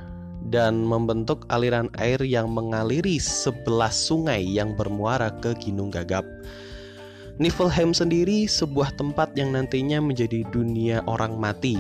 dan 0.52 0.84
membentuk 0.84 1.48
aliran 1.48 1.88
air 1.98 2.20
yang 2.22 2.52
mengaliri 2.52 3.18
sebelas 3.18 3.96
sungai 3.96 4.44
yang 4.44 4.76
bermuara 4.76 5.32
ke 5.40 5.56
Gunung 5.58 5.90
Gagap. 5.90 6.28
Niflheim 7.36 7.92
sendiri 7.92 8.48
sebuah 8.48 8.96
tempat 8.96 9.36
yang 9.36 9.52
nantinya 9.52 10.00
menjadi 10.00 10.48
dunia 10.56 11.04
orang 11.04 11.36
mati. 11.36 11.76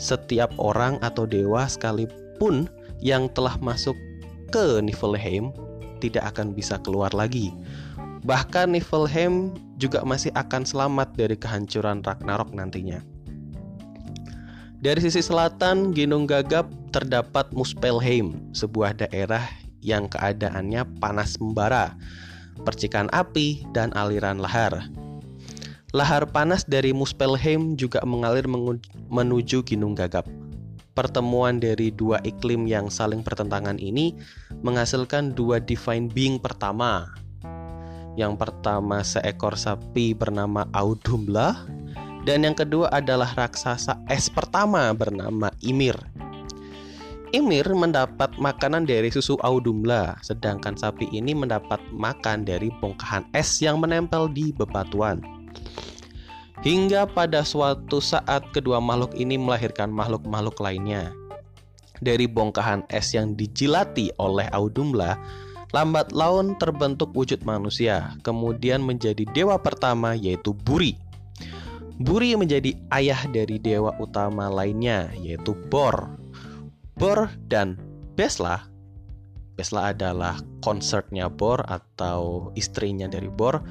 Setiap 0.00 0.48
orang 0.56 0.96
atau 1.04 1.28
dewa 1.28 1.68
sekalipun 1.68 2.72
yang 3.04 3.28
telah 3.36 3.60
masuk 3.60 3.92
ke 4.48 4.80
Niflheim 4.80 5.52
tidak 6.00 6.32
akan 6.32 6.56
bisa 6.56 6.80
keluar 6.80 7.12
lagi. 7.12 7.52
Bahkan 8.24 8.72
Niflheim 8.72 9.52
juga 9.76 10.00
masih 10.08 10.32
akan 10.32 10.64
selamat 10.64 11.12
dari 11.12 11.36
kehancuran 11.36 12.00
Ragnarok 12.00 12.56
nantinya. 12.56 13.04
Dari 14.80 15.00
sisi 15.00 15.20
selatan 15.20 15.92
Gunung 15.92 16.24
Gagap 16.28 16.68
terdapat 16.92 17.48
Muspelheim, 17.52 18.36
sebuah 18.52 18.96
daerah 19.00 19.44
yang 19.84 20.08
keadaannya 20.08 20.84
panas 21.00 21.40
membara, 21.40 21.96
percikan 22.62 23.10
api, 23.10 23.66
dan 23.74 23.90
aliran 23.98 24.38
lahar. 24.38 24.86
Lahar 25.90 26.26
panas 26.30 26.62
dari 26.66 26.94
Muspelheim 26.94 27.74
juga 27.74 28.02
mengalir 28.06 28.46
menuju 29.10 29.66
Gunung 29.66 29.94
Gagap. 29.94 30.26
Pertemuan 30.94 31.58
dari 31.58 31.90
dua 31.90 32.22
iklim 32.22 32.70
yang 32.70 32.86
saling 32.86 33.26
bertentangan 33.26 33.82
ini 33.82 34.14
menghasilkan 34.62 35.34
dua 35.34 35.58
divine 35.58 36.06
being 36.06 36.38
pertama, 36.38 37.10
yang 38.14 38.38
pertama 38.38 39.02
seekor 39.02 39.58
sapi 39.58 40.14
bernama 40.14 40.70
Audumla 40.70 41.66
dan 42.24 42.46
yang 42.46 42.56
kedua 42.56 42.88
adalah 42.88 43.28
raksasa 43.36 44.00
es 44.08 44.32
pertama 44.32 44.88
bernama 44.96 45.52
Ymir. 45.60 45.98
Ymir 47.34 47.66
mendapat 47.74 48.38
makanan 48.38 48.86
dari 48.86 49.10
susu 49.10 49.34
Audumla, 49.42 50.14
sedangkan 50.22 50.78
sapi 50.78 51.10
ini 51.10 51.34
mendapat 51.34 51.82
makan 51.90 52.46
dari 52.46 52.70
bongkahan 52.78 53.26
es 53.34 53.58
yang 53.58 53.82
menempel 53.82 54.30
di 54.30 54.54
bebatuan. 54.54 55.18
Hingga 56.62 57.10
pada 57.10 57.42
suatu 57.42 57.98
saat 57.98 58.54
kedua 58.54 58.78
makhluk 58.78 59.18
ini 59.18 59.34
melahirkan 59.34 59.90
makhluk-makhluk 59.90 60.62
lainnya. 60.62 61.10
Dari 61.98 62.30
bongkahan 62.30 62.86
es 62.86 63.10
yang 63.18 63.34
dijilati 63.34 64.14
oleh 64.22 64.46
Audumla, 64.54 65.18
Lambat 65.74 66.14
laun 66.14 66.54
terbentuk 66.54 67.10
wujud 67.18 67.42
manusia, 67.42 68.14
kemudian 68.22 68.78
menjadi 68.78 69.26
dewa 69.34 69.58
pertama 69.58 70.14
yaitu 70.14 70.54
Buri. 70.54 70.94
Buri 71.98 72.38
menjadi 72.38 72.78
ayah 72.94 73.26
dari 73.26 73.58
dewa 73.58 73.90
utama 73.98 74.46
lainnya 74.46 75.10
yaitu 75.18 75.50
Bor. 75.66 76.23
Bor 76.94 77.30
dan 77.50 77.78
Besla 78.14 78.66
Besla 79.54 79.94
adalah 79.94 80.38
konsertnya 80.62 81.30
Bor 81.30 81.62
atau 81.66 82.50
istrinya 82.54 83.10
dari 83.10 83.30
Bor 83.30 83.62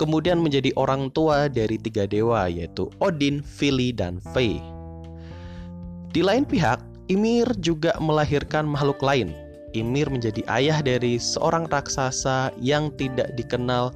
kemudian 0.00 0.40
menjadi 0.40 0.72
orang 0.80 1.12
tua 1.12 1.48
dari 1.48 1.76
tiga 1.76 2.08
dewa 2.08 2.48
yaitu 2.48 2.88
Odin, 3.04 3.44
Vili, 3.60 3.92
dan 3.92 4.16
Frey. 4.32 4.56
Di 6.10 6.24
lain 6.24 6.48
pihak, 6.48 6.80
Ymir 7.12 7.52
juga 7.60 7.92
melahirkan 8.00 8.64
makhluk 8.64 9.04
lain 9.04 9.36
Ymir 9.70 10.10
menjadi 10.10 10.42
ayah 10.50 10.82
dari 10.82 11.18
seorang 11.18 11.70
raksasa 11.70 12.50
yang 12.58 12.90
tidak 12.98 13.30
dikenal 13.38 13.94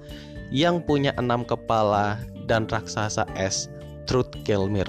yang 0.54 0.78
punya 0.78 1.10
enam 1.18 1.42
kepala 1.42 2.18
dan 2.46 2.70
raksasa 2.70 3.26
es, 3.34 3.66
Kelmir. 4.46 4.86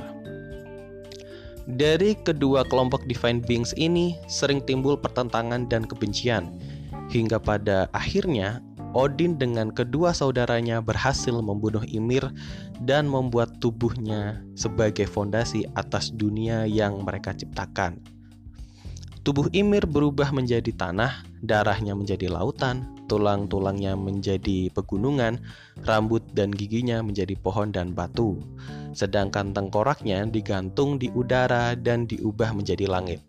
Dari 1.66 2.14
kedua 2.22 2.62
kelompok 2.62 3.10
divine 3.10 3.42
beings 3.42 3.74
ini 3.74 4.14
sering 4.30 4.62
timbul 4.62 4.94
pertentangan 5.02 5.66
dan 5.66 5.82
kebencian, 5.90 6.54
hingga 7.10 7.42
pada 7.42 7.90
akhirnya 7.90 8.62
Odin 8.96 9.36
dengan 9.36 9.76
kedua 9.76 10.16
saudaranya 10.16 10.80
berhasil 10.80 11.36
membunuh 11.36 11.84
Ymir 11.84 12.32
dan 12.88 13.12
membuat 13.12 13.60
tubuhnya 13.60 14.40
sebagai 14.56 15.04
fondasi 15.04 15.68
atas 15.76 16.16
dunia 16.16 16.64
yang 16.64 17.04
mereka 17.04 17.36
ciptakan. 17.36 18.00
Tubuh 19.28 19.52
Ymir 19.52 19.84
berubah 19.84 20.32
menjadi 20.32 20.72
tanah, 20.72 21.28
darahnya 21.44 21.92
menjadi 21.92 22.32
lautan, 22.32 22.95
tulang-tulangnya 23.06 23.98
menjadi 23.98 24.70
pegunungan, 24.74 25.42
rambut 25.86 26.22
dan 26.34 26.52
giginya 26.52 27.02
menjadi 27.02 27.34
pohon 27.40 27.72
dan 27.74 27.96
batu. 27.96 28.42
Sedangkan 28.96 29.52
tengkoraknya 29.52 30.24
digantung 30.30 30.98
di 30.98 31.12
udara 31.12 31.76
dan 31.76 32.08
diubah 32.08 32.56
menjadi 32.56 32.88
langit. 32.88 33.20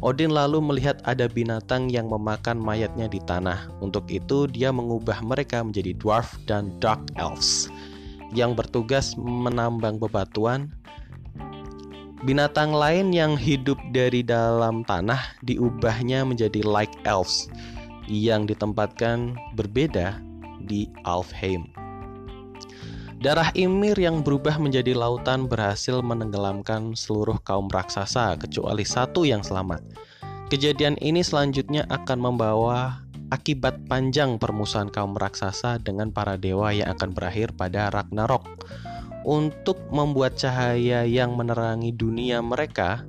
Odin 0.00 0.32
lalu 0.32 0.64
melihat 0.64 0.96
ada 1.04 1.28
binatang 1.28 1.92
yang 1.92 2.08
memakan 2.08 2.56
mayatnya 2.56 3.04
di 3.04 3.20
tanah. 3.20 3.68
Untuk 3.84 4.08
itu, 4.08 4.48
dia 4.48 4.72
mengubah 4.72 5.20
mereka 5.20 5.60
menjadi 5.60 5.92
dwarf 6.00 6.40
dan 6.48 6.72
dark 6.80 7.04
elves 7.20 7.68
yang 8.30 8.54
bertugas 8.54 9.18
menambang 9.18 9.98
bebatuan, 9.98 10.70
Binatang 12.20 12.76
lain 12.76 13.16
yang 13.16 13.32
hidup 13.32 13.80
dari 13.96 14.20
dalam 14.20 14.84
tanah 14.84 15.40
diubahnya 15.40 16.28
menjadi 16.28 16.60
like 16.60 16.92
elves 17.08 17.48
yang 18.10 18.50
ditempatkan 18.50 19.38
berbeda 19.54 20.18
di 20.66 20.90
Alfheim. 21.06 21.70
Darah 23.20 23.52
Ymir 23.54 24.00
yang 24.00 24.26
berubah 24.26 24.58
menjadi 24.58 24.96
lautan 24.96 25.46
berhasil 25.46 26.00
menenggelamkan 26.02 26.96
seluruh 26.96 27.38
kaum 27.44 27.70
raksasa 27.70 28.34
kecuali 28.40 28.82
satu 28.82 29.28
yang 29.28 29.44
selamat. 29.44 29.84
Kejadian 30.50 30.98
ini 30.98 31.22
selanjutnya 31.22 31.86
akan 31.92 32.18
membawa 32.18 33.04
akibat 33.30 33.76
panjang 33.86 34.40
permusuhan 34.40 34.90
kaum 34.90 35.14
raksasa 35.14 35.78
dengan 35.78 36.10
para 36.10 36.34
dewa 36.34 36.74
yang 36.74 36.90
akan 36.90 37.14
berakhir 37.14 37.54
pada 37.54 37.92
Ragnarok 37.92 38.42
untuk 39.22 39.78
membuat 39.92 40.40
cahaya 40.40 41.04
yang 41.04 41.36
menerangi 41.36 41.92
dunia 41.92 42.40
mereka, 42.40 43.04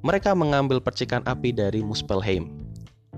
mereka 0.00 0.32
mengambil 0.32 0.80
percikan 0.80 1.20
api 1.28 1.52
dari 1.52 1.84
Muspelheim. 1.84 2.61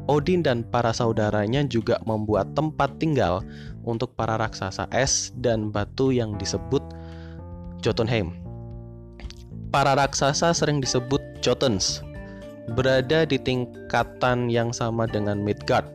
Odin 0.05 0.45
dan 0.45 0.69
para 0.69 0.93
saudaranya 0.93 1.65
juga 1.65 1.97
membuat 2.05 2.53
tempat 2.53 3.01
tinggal 3.01 3.41
untuk 3.89 4.13
para 4.13 4.37
raksasa 4.37 4.85
es 4.93 5.33
dan 5.41 5.73
batu 5.73 6.13
yang 6.13 6.37
disebut 6.37 6.85
Jotunheim. 7.81 8.37
para 9.75 9.99
raksasa 9.99 10.55
sering 10.55 10.79
disebut 10.79 11.19
Jotuns, 11.43 11.99
berada 12.79 13.27
di 13.27 13.43
tingkatan 13.43 14.47
yang 14.47 14.71
sama 14.71 15.11
dengan 15.11 15.43
Midgard. 15.43 15.91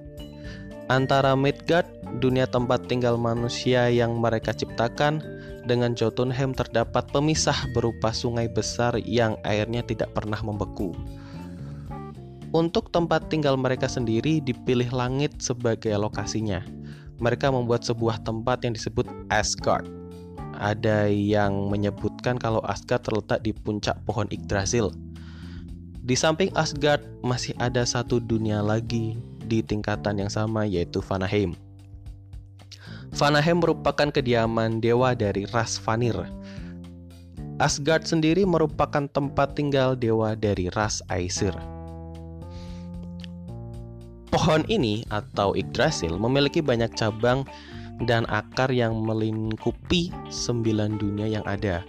Antara 0.91 1.32
Midgard, 1.32 1.88
dunia 2.19 2.43
tempat 2.43 2.91
tinggal 2.91 3.15
manusia 3.15 3.88
yang 3.88 4.19
mereka 4.19 4.52
ciptakan, 4.52 5.24
dengan 5.63 5.95
Jotunheim 5.95 6.52
terdapat 6.52 7.08
pemisah 7.13 7.56
berupa 7.72 8.12
sungai 8.12 8.52
besar 8.52 9.00
yang 9.00 9.39
airnya 9.48 9.86
tidak 9.86 10.12
pernah 10.12 10.43
membeku. 10.43 10.91
Untuk 12.50 12.90
tempat 12.90 13.30
tinggal 13.30 13.54
mereka 13.62 13.86
sendiri 13.86 14.42
dipilih 14.42 14.90
langit 14.90 15.38
sebagai 15.38 15.94
lokasinya. 15.94 16.66
Mereka 17.22 17.54
membuat 17.54 17.86
sebuah 17.86 18.26
tempat 18.26 18.66
yang 18.66 18.74
disebut 18.74 19.06
Asgard. 19.30 19.86
Ada 20.58 21.06
yang 21.14 21.70
menyebutkan 21.70 22.42
kalau 22.42 22.58
Asgard 22.66 23.06
terletak 23.06 23.46
di 23.46 23.54
puncak 23.54 24.02
pohon 24.02 24.26
Yggdrasil. 24.34 24.90
Di 26.02 26.18
samping 26.18 26.50
Asgard 26.58 27.06
masih 27.22 27.54
ada 27.62 27.86
satu 27.86 28.18
dunia 28.18 28.66
lagi 28.66 29.14
di 29.46 29.62
tingkatan 29.62 30.18
yang 30.18 30.32
sama 30.34 30.66
yaitu 30.66 31.06
Vanaheim. 31.06 31.54
Vanaheim 33.14 33.62
merupakan 33.62 34.10
kediaman 34.10 34.82
dewa 34.82 35.14
dari 35.14 35.46
ras 35.54 35.78
Vanir. 35.78 36.18
Asgard 37.62 38.10
sendiri 38.10 38.42
merupakan 38.42 39.06
tempat 39.06 39.54
tinggal 39.54 39.94
dewa 39.94 40.34
dari 40.34 40.66
ras 40.74 41.06
Aesir. 41.14 41.54
Pohon 44.30 44.62
ini 44.70 45.02
atau 45.10 45.58
Yggdrasil 45.58 46.13
memiliki 46.22 46.62
banyak 46.62 46.94
cabang 46.94 47.50
dan 48.06 48.30
akar 48.30 48.70
yang 48.70 48.94
melingkupi 49.02 50.13
sembilan 50.30 51.02
dunia 51.02 51.28
yang 51.28 51.46
ada. 51.50 51.82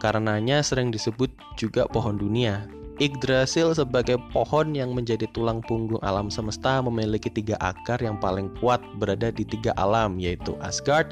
Karenanya 0.00 0.64
sering 0.64 0.88
disebut 0.88 1.28
juga 1.60 1.84
pohon 1.88 2.16
dunia. 2.16 2.64
Yggdrasil 3.02 3.74
sebagai 3.74 4.16
pohon 4.30 4.70
yang 4.70 4.94
menjadi 4.94 5.26
tulang 5.34 5.58
punggung 5.66 5.98
alam 6.06 6.30
semesta 6.30 6.78
memiliki 6.78 7.26
tiga 7.26 7.58
akar 7.58 7.98
yang 7.98 8.16
paling 8.22 8.48
kuat 8.62 8.78
berada 9.02 9.34
di 9.34 9.42
tiga 9.42 9.74
alam 9.74 10.16
yaitu 10.22 10.54
Asgard, 10.62 11.10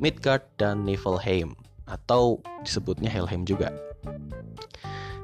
Midgard, 0.00 0.40
dan 0.56 0.88
Niflheim 0.88 1.52
atau 1.84 2.40
disebutnya 2.64 3.12
Helheim 3.12 3.44
juga. 3.44 3.68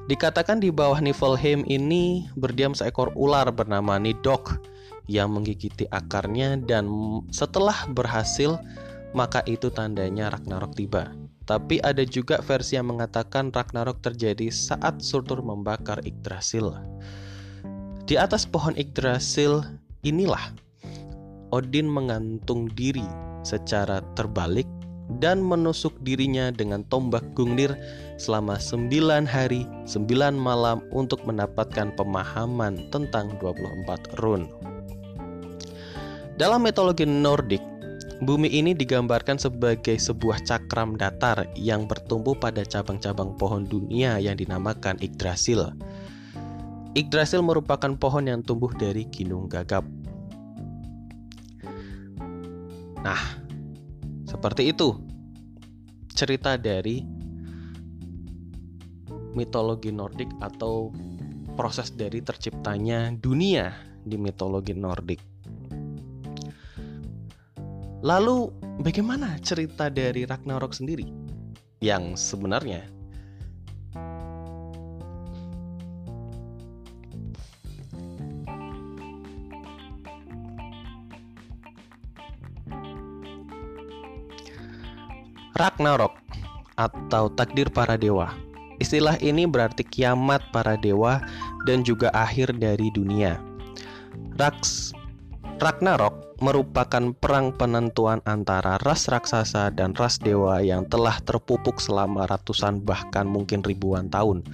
Dikatakan 0.05 0.61
di 0.61 0.69
bawah 0.69 1.01
Niflheim 1.01 1.65
ini 1.65 2.29
berdiam 2.37 2.77
seekor 2.77 3.09
ular 3.17 3.49
bernama 3.49 3.97
Nidok 3.97 4.74
yang 5.11 5.37
menggigiti 5.37 5.85
akarnya 5.93 6.57
dan 6.65 6.89
setelah 7.29 7.85
berhasil 7.93 8.57
maka 9.15 9.45
itu 9.47 9.71
tandanya 9.71 10.33
Ragnarok 10.33 10.75
tiba. 10.75 11.15
Tapi 11.45 11.79
ada 11.85 12.03
juga 12.09 12.41
versi 12.41 12.81
yang 12.81 12.89
mengatakan 12.89 13.53
Ragnarok 13.53 14.01
terjadi 14.01 14.49
saat 14.49 15.05
Surtur 15.05 15.45
membakar 15.45 16.01
Yggdrasil. 16.03 16.73
Di 18.05 18.17
atas 18.17 18.49
pohon 18.49 18.73
Yggdrasil 18.77 19.65
inilah 20.05 20.53
Odin 21.53 21.87
mengantung 21.87 22.67
diri 22.73 23.05
secara 23.45 24.01
terbalik 24.17 24.67
dan 25.21 25.45
menusuk 25.45 25.93
dirinya 26.01 26.49
dengan 26.49 26.81
tombak 26.89 27.23
Gungnir 27.37 27.77
selama 28.17 28.57
9 28.57 28.89
hari 29.29 29.69
9 29.85 30.09
malam 30.33 30.81
untuk 30.97 31.21
mendapatkan 31.29 31.93
pemahaman 31.93 32.89
tentang 32.89 33.37
24 33.39 34.17
rune. 34.25 34.49
Dalam 36.35 36.67
mitologi 36.67 37.07
Nordik, 37.07 37.63
bumi 38.19 38.51
ini 38.51 38.75
digambarkan 38.75 39.39
sebagai 39.39 39.95
sebuah 39.95 40.43
cakram 40.43 40.99
datar 40.99 41.47
yang 41.55 41.87
bertumbuh 41.87 42.35
pada 42.35 42.67
cabang-cabang 42.67 43.39
pohon 43.39 43.63
dunia 43.63 44.19
yang 44.19 44.35
dinamakan 44.35 44.99
Yggdrasil. 44.99 45.71
Yggdrasil 46.99 47.39
merupakan 47.39 47.95
pohon 47.95 48.27
yang 48.27 48.43
tumbuh 48.43 48.75
dari 48.75 49.07
ginung 49.15 49.47
gagap. 49.47 49.87
Nah, 53.07 53.23
seperti 54.27 54.75
itu 54.75 54.91
cerita 56.19 56.59
dari 56.59 57.07
mitologi 59.39 59.95
Nordik 59.95 60.35
atau 60.43 60.91
proses 61.55 61.95
dari 61.95 62.19
terciptanya 62.27 63.15
dunia 63.15 63.71
di 64.03 64.19
mitologi 64.19 64.75
Nordik. 64.75 65.34
Lalu 68.05 68.53
bagaimana 68.85 69.41
cerita 69.41 69.89
dari 69.89 70.29
Ragnarok 70.29 70.77
sendiri? 70.77 71.09
Yang 71.81 72.21
sebenarnya 72.21 72.85
Ragnarok 85.57 86.13
atau 86.77 87.33
takdir 87.33 87.73
para 87.73 87.97
dewa. 87.97 88.37
Istilah 88.85 89.17
ini 89.25 89.49
berarti 89.49 89.81
kiamat 89.81 90.45
para 90.53 90.77
dewa 90.77 91.25
dan 91.65 91.81
juga 91.81 92.13
akhir 92.13 92.53
dari 92.61 92.93
dunia. 92.93 93.41
Raks 94.37 94.93
Ragnarok 95.57 96.34
merupakan 96.45 97.17
perang 97.17 97.57
penentuan 97.57 98.21
antara 98.29 98.77
ras 98.85 99.09
raksasa 99.09 99.73
dan 99.73 99.97
ras 99.97 100.21
dewa 100.21 100.61
yang 100.61 100.85
telah 100.85 101.17
terpupuk 101.25 101.81
selama 101.81 102.29
ratusan 102.29 102.85
bahkan 102.85 103.25
mungkin 103.25 103.65
ribuan 103.65 104.13
tahun. 104.13 104.45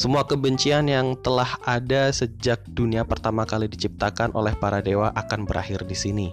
Semua 0.00 0.24
kebencian 0.24 0.88
yang 0.88 1.12
telah 1.20 1.60
ada 1.68 2.08
sejak 2.08 2.64
dunia 2.72 3.04
pertama 3.04 3.44
kali 3.44 3.68
diciptakan 3.68 4.32
oleh 4.32 4.56
para 4.56 4.80
dewa 4.80 5.12
akan 5.12 5.44
berakhir 5.44 5.84
di 5.84 5.92
sini. 5.92 6.28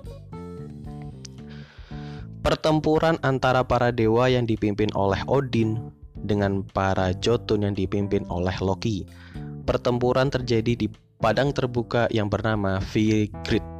Pertempuran 2.40 3.20
antara 3.28 3.68
para 3.68 3.92
dewa 3.92 4.32
yang 4.32 4.48
dipimpin 4.48 4.88
oleh 4.96 5.20
Odin 5.28 5.92
dengan 6.16 6.64
para 6.64 7.12
Jotun 7.20 7.68
yang 7.68 7.76
dipimpin 7.76 8.24
oleh 8.32 8.56
Loki. 8.64 9.04
Pertempuran 9.68 10.32
terjadi 10.32 10.80
di 10.80 10.88
padang 11.20 11.52
terbuka 11.52 12.08
yang 12.08 12.32
bernama 12.32 12.80
Vigrid 12.80 13.77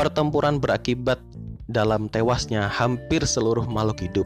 Pertempuran 0.00 0.56
berakibat 0.56 1.20
dalam 1.68 2.08
tewasnya 2.08 2.72
hampir 2.72 3.20
seluruh 3.20 3.68
makhluk 3.68 4.00
hidup 4.00 4.24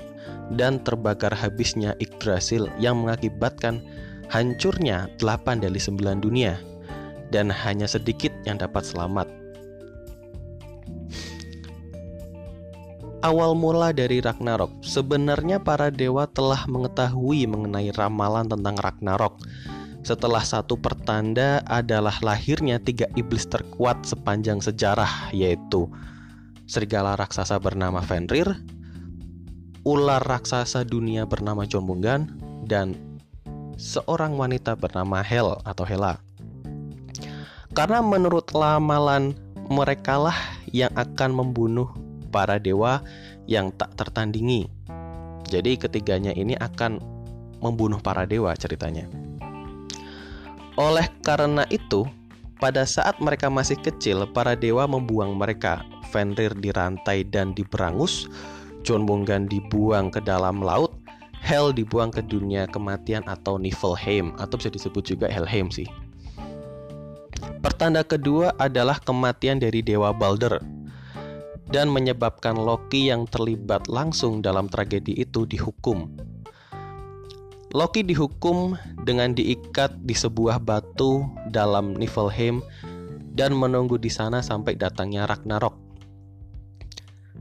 dan 0.54 0.78
terbakar 0.78 1.34
habisnya 1.34 1.98
Yggdrasil 1.98 2.70
yang 2.78 3.02
mengakibatkan 3.02 3.82
hancurnya 4.30 5.10
8 5.18 5.66
dari 5.66 5.82
9 5.82 5.98
dunia 6.22 6.62
dan 7.34 7.50
hanya 7.50 7.90
sedikit 7.90 8.30
yang 8.46 8.62
dapat 8.62 8.86
selamat. 8.86 9.26
Awal 13.26 13.58
mula 13.58 13.90
dari 13.90 14.22
Ragnarok, 14.22 14.78
sebenarnya 14.86 15.58
para 15.58 15.90
dewa 15.90 16.30
telah 16.30 16.70
mengetahui 16.70 17.50
mengenai 17.50 17.90
ramalan 17.90 18.46
tentang 18.46 18.78
Ragnarok 18.78 19.42
setelah 20.04 20.44
satu 20.44 20.76
pertanda 20.76 21.64
adalah 21.64 22.12
lahirnya 22.20 22.76
tiga 22.76 23.08
iblis 23.16 23.48
terkuat 23.48 24.04
sepanjang 24.04 24.60
sejarah 24.60 25.32
yaitu 25.32 25.88
serigala 26.68 27.16
raksasa 27.16 27.56
bernama 27.56 28.04
Fenrir, 28.04 28.52
ular 29.80 30.20
raksasa 30.20 30.84
dunia 30.84 31.24
bernama 31.24 31.64
Jombungan, 31.64 32.28
dan 32.68 32.92
seorang 33.80 34.36
wanita 34.36 34.76
bernama 34.76 35.24
Hel 35.24 35.56
atau 35.64 35.88
Hela. 35.88 36.20
Karena 37.72 38.04
menurut 38.04 38.52
lamalan 38.52 39.32
merekalah 39.72 40.36
yang 40.68 40.92
akan 40.94 41.32
membunuh 41.32 41.88
para 42.28 42.60
dewa 42.60 43.00
yang 43.48 43.72
tak 43.72 43.96
tertandingi. 43.96 44.68
Jadi 45.48 45.80
ketiganya 45.80 46.36
ini 46.36 46.54
akan 46.60 47.00
membunuh 47.64 47.98
para 48.04 48.28
dewa 48.28 48.52
ceritanya. 48.52 49.23
Oleh 50.74 51.06
karena 51.22 51.62
itu, 51.70 52.02
pada 52.58 52.82
saat 52.82 53.22
mereka 53.22 53.46
masih 53.46 53.78
kecil, 53.78 54.26
para 54.34 54.58
dewa 54.58 54.90
membuang 54.90 55.38
mereka. 55.38 55.86
Fenrir 56.10 56.54
dirantai 56.58 57.26
dan 57.26 57.54
diberangus, 57.54 58.26
John 58.82 59.06
Bongan 59.06 59.46
dibuang 59.46 60.10
ke 60.10 60.18
dalam 60.22 60.62
laut, 60.62 60.94
Hel 61.44 61.76
dibuang 61.76 62.08
ke 62.08 62.24
dunia 62.24 62.64
kematian 62.64 63.20
atau 63.28 63.60
Niflheim 63.60 64.32
atau 64.40 64.56
bisa 64.56 64.72
disebut 64.72 65.04
juga 65.04 65.26
Helheim 65.28 65.68
sih. 65.68 65.84
Pertanda 67.60 68.00
kedua 68.00 68.56
adalah 68.56 68.96
kematian 68.96 69.60
dari 69.60 69.84
dewa 69.84 70.10
Balder 70.16 70.56
dan 71.68 71.92
menyebabkan 71.92 72.56
Loki 72.56 73.12
yang 73.12 73.28
terlibat 73.28 73.92
langsung 73.92 74.40
dalam 74.40 74.72
tragedi 74.72 75.20
itu 75.20 75.44
dihukum 75.44 76.08
Loki 77.74 78.06
dihukum 78.06 78.78
dengan 79.02 79.34
diikat 79.34 80.06
di 80.06 80.14
sebuah 80.14 80.62
batu 80.62 81.26
dalam 81.50 81.98
Niflheim 81.98 82.62
dan 83.34 83.50
menunggu 83.50 83.98
di 83.98 84.06
sana 84.06 84.38
sampai 84.46 84.78
datangnya 84.78 85.26
Ragnarok. 85.26 85.74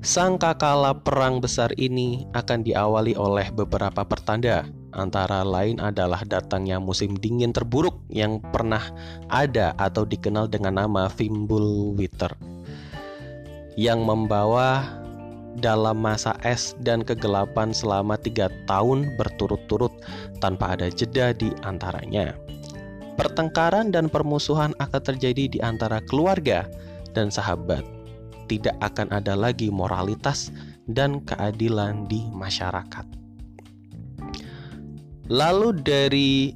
Sang 0.02 0.42
kakala 0.42 1.06
perang 1.06 1.38
besar 1.38 1.70
ini 1.78 2.26
akan 2.34 2.66
diawali 2.66 3.14
oleh 3.14 3.54
beberapa 3.54 4.02
pertanda. 4.02 4.66
antara 4.94 5.42
lain 5.42 5.82
adalah 5.82 6.22
datangnya 6.22 6.78
musim 6.78 7.18
dingin 7.18 7.50
terburuk 7.50 7.98
yang 8.14 8.38
pernah 8.54 8.94
ada 9.26 9.74
atau 9.82 10.06
dikenal 10.06 10.46
dengan 10.46 10.78
nama 10.86 11.10
Fimbulwinter 11.10 12.38
yang 13.74 14.06
membawa 14.06 15.02
dalam 15.60 16.02
masa 16.02 16.34
es 16.42 16.74
dan 16.82 17.06
kegelapan 17.06 17.76
selama 17.76 18.18
tiga 18.18 18.50
tahun 18.66 19.14
berturut-turut 19.20 19.92
tanpa 20.42 20.74
ada 20.78 20.90
jeda 20.90 21.36
di 21.36 21.54
antaranya. 21.62 22.34
Pertengkaran 23.14 23.94
dan 23.94 24.10
permusuhan 24.10 24.74
akan 24.82 25.02
terjadi 25.02 25.46
di 25.46 25.60
antara 25.62 26.02
keluarga 26.10 26.66
dan 27.14 27.30
sahabat. 27.30 27.86
Tidak 28.50 28.74
akan 28.82 29.14
ada 29.14 29.38
lagi 29.38 29.70
moralitas 29.70 30.50
dan 30.90 31.22
keadilan 31.24 32.10
di 32.10 32.26
masyarakat. 32.34 33.06
Lalu 35.32 35.70
dari 35.80 36.52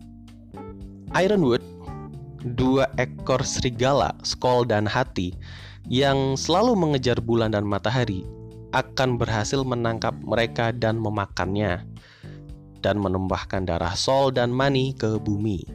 Ironwood, 1.15 1.63
dua 2.59 2.91
ekor 2.99 3.39
serigala, 3.47 4.11
Skoll 4.27 4.67
dan 4.67 4.83
Hati, 4.83 5.31
yang 5.87 6.35
selalu 6.35 6.75
mengejar 6.75 7.23
bulan 7.23 7.55
dan 7.55 7.63
matahari, 7.63 8.27
akan 8.77 9.17
berhasil 9.17 9.65
menangkap 9.65 10.13
mereka 10.21 10.69
dan 10.69 11.01
memakannya, 11.01 11.81
dan 12.85 13.01
menumbahkan 13.01 13.65
darah 13.65 13.97
Sol 13.97 14.29
dan 14.29 14.53
Mani 14.53 14.93
ke 14.93 15.17
bumi. 15.17 15.65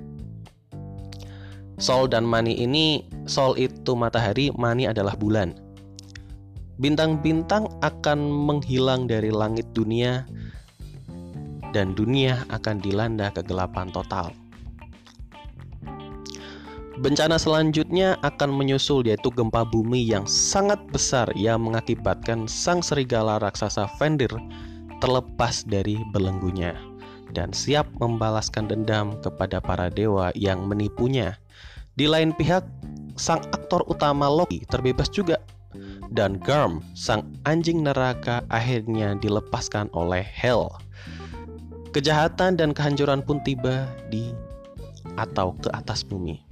Sol 1.83 2.07
dan 2.07 2.23
Mani 2.23 2.55
ini, 2.63 3.03
Sol 3.27 3.59
itu 3.59 3.99
matahari, 3.99 4.55
Mani 4.55 4.87
adalah 4.87 5.19
bulan. 5.19 5.59
Bintang-bintang 6.79 7.67
akan 7.83 8.31
menghilang 8.31 9.11
dari 9.11 9.35
langit 9.35 9.67
dunia, 9.75 10.23
dan 11.75 11.99
dunia 11.99 12.47
akan 12.55 12.79
dilanda 12.79 13.35
kegelapan 13.35 13.91
total. 13.91 14.31
Bencana 17.03 17.35
selanjutnya 17.35 18.15
akan 18.23 18.55
menyusul 18.55 19.03
yaitu 19.03 19.27
gempa 19.35 19.67
bumi 19.67 20.07
yang 20.07 20.23
sangat 20.23 20.79
besar 20.95 21.27
yang 21.35 21.67
mengakibatkan 21.67 22.47
sang 22.47 22.79
serigala 22.79 23.43
raksasa 23.43 23.91
Fenrir 23.99 24.31
terlepas 25.03 25.67
dari 25.67 25.99
belenggunya 26.15 26.79
dan 27.35 27.51
siap 27.51 27.91
membalaskan 27.99 28.71
dendam 28.71 29.19
kepada 29.19 29.59
para 29.59 29.91
dewa 29.91 30.31
yang 30.39 30.63
menipunya. 30.63 31.35
Di 31.99 32.07
lain 32.07 32.31
pihak, 32.39 32.63
sang 33.19 33.43
aktor 33.51 33.83
utama 33.91 34.31
Loki 34.31 34.63
terbebas 34.71 35.11
juga 35.11 35.43
dan 36.15 36.39
Garm, 36.39 36.87
sang 36.95 37.27
anjing 37.51 37.83
neraka 37.83 38.47
akhirnya 38.47 39.19
dilepaskan 39.19 39.91
oleh 39.91 40.23
Hel. 40.23 40.71
Kejahatan 41.91 42.63
dan 42.63 42.71
kehancuran 42.71 43.27
pun 43.27 43.43
tiba 43.43 43.91
di 44.07 44.31
atau 45.19 45.59
ke 45.59 45.67
atas 45.75 46.07
bumi. 46.07 46.52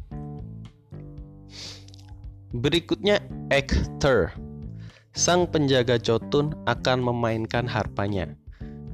Berikutnya 2.50 3.22
Ekter. 3.54 4.34
Sang 5.14 5.46
penjaga 5.46 6.02
Jotun 6.02 6.50
akan 6.66 6.98
memainkan 6.98 7.62
harpanya. 7.62 8.34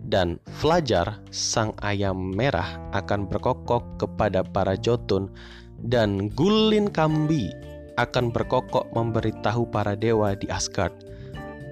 Dan 0.05 0.37
Flajar, 0.61 1.25
sang 1.33 1.73
ayam 1.81 2.37
merah 2.37 2.77
akan 2.93 3.25
berkokok 3.25 3.97
kepada 3.97 4.45
para 4.45 4.77
Jotun 4.77 5.33
dan 5.81 6.29
Gulin 6.37 6.93
Kambi 6.93 7.49
akan 7.97 8.29
berkokok 8.29 8.93
memberitahu 8.93 9.65
para 9.73 9.97
dewa 9.97 10.37
di 10.37 10.45
Asgard. 10.53 10.93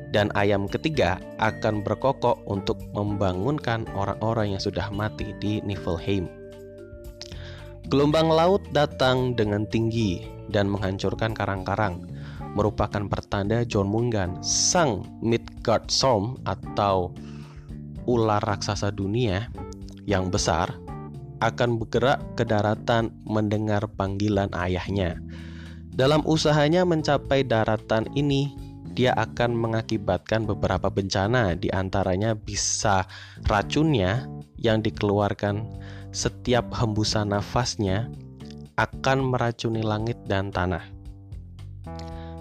Dan 0.08 0.32
ayam 0.40 0.64
ketiga 0.64 1.20
akan 1.36 1.84
berkokok 1.84 2.40
untuk 2.48 2.80
membangunkan 2.96 3.84
orang-orang 3.92 4.56
yang 4.56 4.62
sudah 4.64 4.88
mati 4.88 5.36
di 5.36 5.60
Niflheim. 5.60 6.32
Gelombang 7.92 8.32
laut 8.32 8.64
datang 8.72 9.36
dengan 9.36 9.68
tinggi 9.68 10.33
dan 10.54 10.70
menghancurkan 10.70 11.34
karang-karang, 11.34 12.06
merupakan 12.54 13.02
pertanda 13.10 13.66
John 13.66 13.90
Mungan, 13.90 14.38
sang 14.46 15.02
Midgard 15.18 15.90
Storm 15.90 16.38
atau 16.46 17.10
ular 18.06 18.38
raksasa 18.38 18.94
dunia 18.94 19.50
yang 20.06 20.30
besar 20.30 20.70
akan 21.42 21.82
bergerak 21.82 22.22
ke 22.38 22.46
daratan 22.46 23.10
mendengar 23.26 23.90
panggilan 23.98 24.48
ayahnya. 24.54 25.18
Dalam 25.90 26.22
usahanya 26.24 26.86
mencapai 26.86 27.42
daratan 27.42 28.06
ini, 28.14 28.54
dia 28.94 29.10
akan 29.18 29.58
mengakibatkan 29.58 30.46
beberapa 30.46 30.86
bencana, 30.86 31.58
di 31.58 31.66
antaranya 31.74 32.38
bisa 32.38 33.10
racunnya 33.50 34.26
yang 34.58 34.80
dikeluarkan 34.80 35.66
setiap 36.14 36.70
hembusan 36.70 37.34
nafasnya 37.34 38.06
akan 38.76 39.34
meracuni 39.34 39.82
langit 39.82 40.18
dan 40.26 40.50
tanah. 40.50 40.82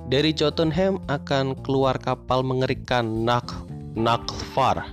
Dari 0.09 0.35
Jotunheim 0.35 0.99
akan 1.07 1.57
keluar 1.63 1.95
kapal 1.97 2.43
mengerikan 2.43 3.23
Nak 3.23 3.49
Nakfar 3.93 4.89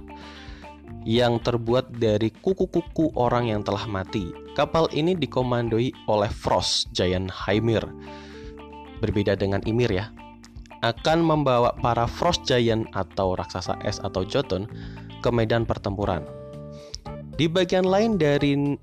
yang 1.09 1.41
terbuat 1.41 1.97
dari 1.97 2.29
kuku-kuku 2.29 3.17
orang 3.17 3.49
yang 3.49 3.65
telah 3.65 3.89
mati. 3.89 4.29
Kapal 4.53 4.87
ini 4.93 5.17
dikomandoi 5.17 5.89
oleh 6.07 6.29
Frost 6.29 6.93
Giant 6.93 7.33
Hymir 7.33 7.81
berbeda 9.01 9.35
dengan 9.35 9.65
Ymir 9.65 9.89
ya, 9.89 10.13
akan 10.85 11.25
membawa 11.25 11.73
para 11.81 12.05
Frost 12.05 12.45
Giant 12.45 12.85
atau 12.93 13.33
raksasa 13.33 13.81
es 13.83 13.97
atau 14.05 14.23
Jotun 14.23 14.69
ke 15.25 15.29
medan 15.33 15.65
pertempuran. 15.65 16.23
Di 17.41 17.49
bagian 17.49 17.89
lain 17.89 18.21
dari 18.21 18.77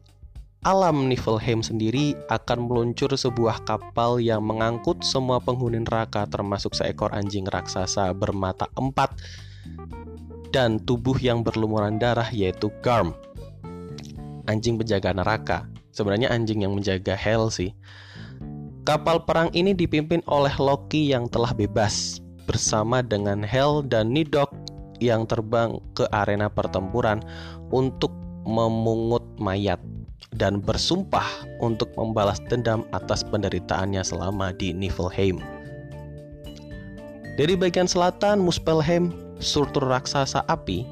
alam 0.66 1.06
Niflheim 1.06 1.62
sendiri 1.62 2.18
akan 2.34 2.66
meluncur 2.66 3.14
sebuah 3.14 3.68
kapal 3.68 4.18
yang 4.18 4.42
mengangkut 4.42 5.06
semua 5.06 5.38
penghuni 5.38 5.84
neraka 5.84 6.26
termasuk 6.26 6.74
seekor 6.74 7.14
anjing 7.14 7.46
raksasa 7.46 8.10
bermata 8.18 8.66
empat 8.74 9.14
dan 10.50 10.82
tubuh 10.82 11.16
yang 11.20 11.44
berlumuran 11.46 12.02
darah 12.02 12.28
yaitu 12.32 12.72
Garm. 12.82 13.14
Anjing 14.48 14.80
penjaga 14.80 15.12
neraka. 15.12 15.58
Sebenarnya 15.92 16.32
anjing 16.32 16.64
yang 16.64 16.72
menjaga 16.72 17.14
Hell 17.14 17.52
sih. 17.52 17.76
Kapal 18.88 19.28
perang 19.28 19.52
ini 19.52 19.76
dipimpin 19.76 20.24
oleh 20.32 20.54
Loki 20.56 21.12
yang 21.12 21.28
telah 21.28 21.52
bebas 21.52 22.24
bersama 22.48 23.04
dengan 23.04 23.44
Hel 23.44 23.84
dan 23.84 24.16
Nidok 24.16 24.48
yang 25.04 25.28
terbang 25.28 25.76
ke 25.92 26.08
arena 26.16 26.48
pertempuran 26.48 27.20
untuk 27.76 28.16
memungut 28.48 29.28
mayat 29.36 29.84
dan 30.36 30.60
bersumpah 30.60 31.26
untuk 31.64 31.92
membalas 31.96 32.42
dendam 32.52 32.84
atas 32.92 33.24
penderitaannya 33.24 34.04
selama 34.04 34.52
di 34.52 34.76
Niflheim. 34.76 35.40
Dari 37.38 37.54
bagian 37.54 37.86
selatan 37.86 38.42
Muspelheim, 38.42 39.14
surtur 39.38 39.86
raksasa 39.86 40.42
api, 40.50 40.84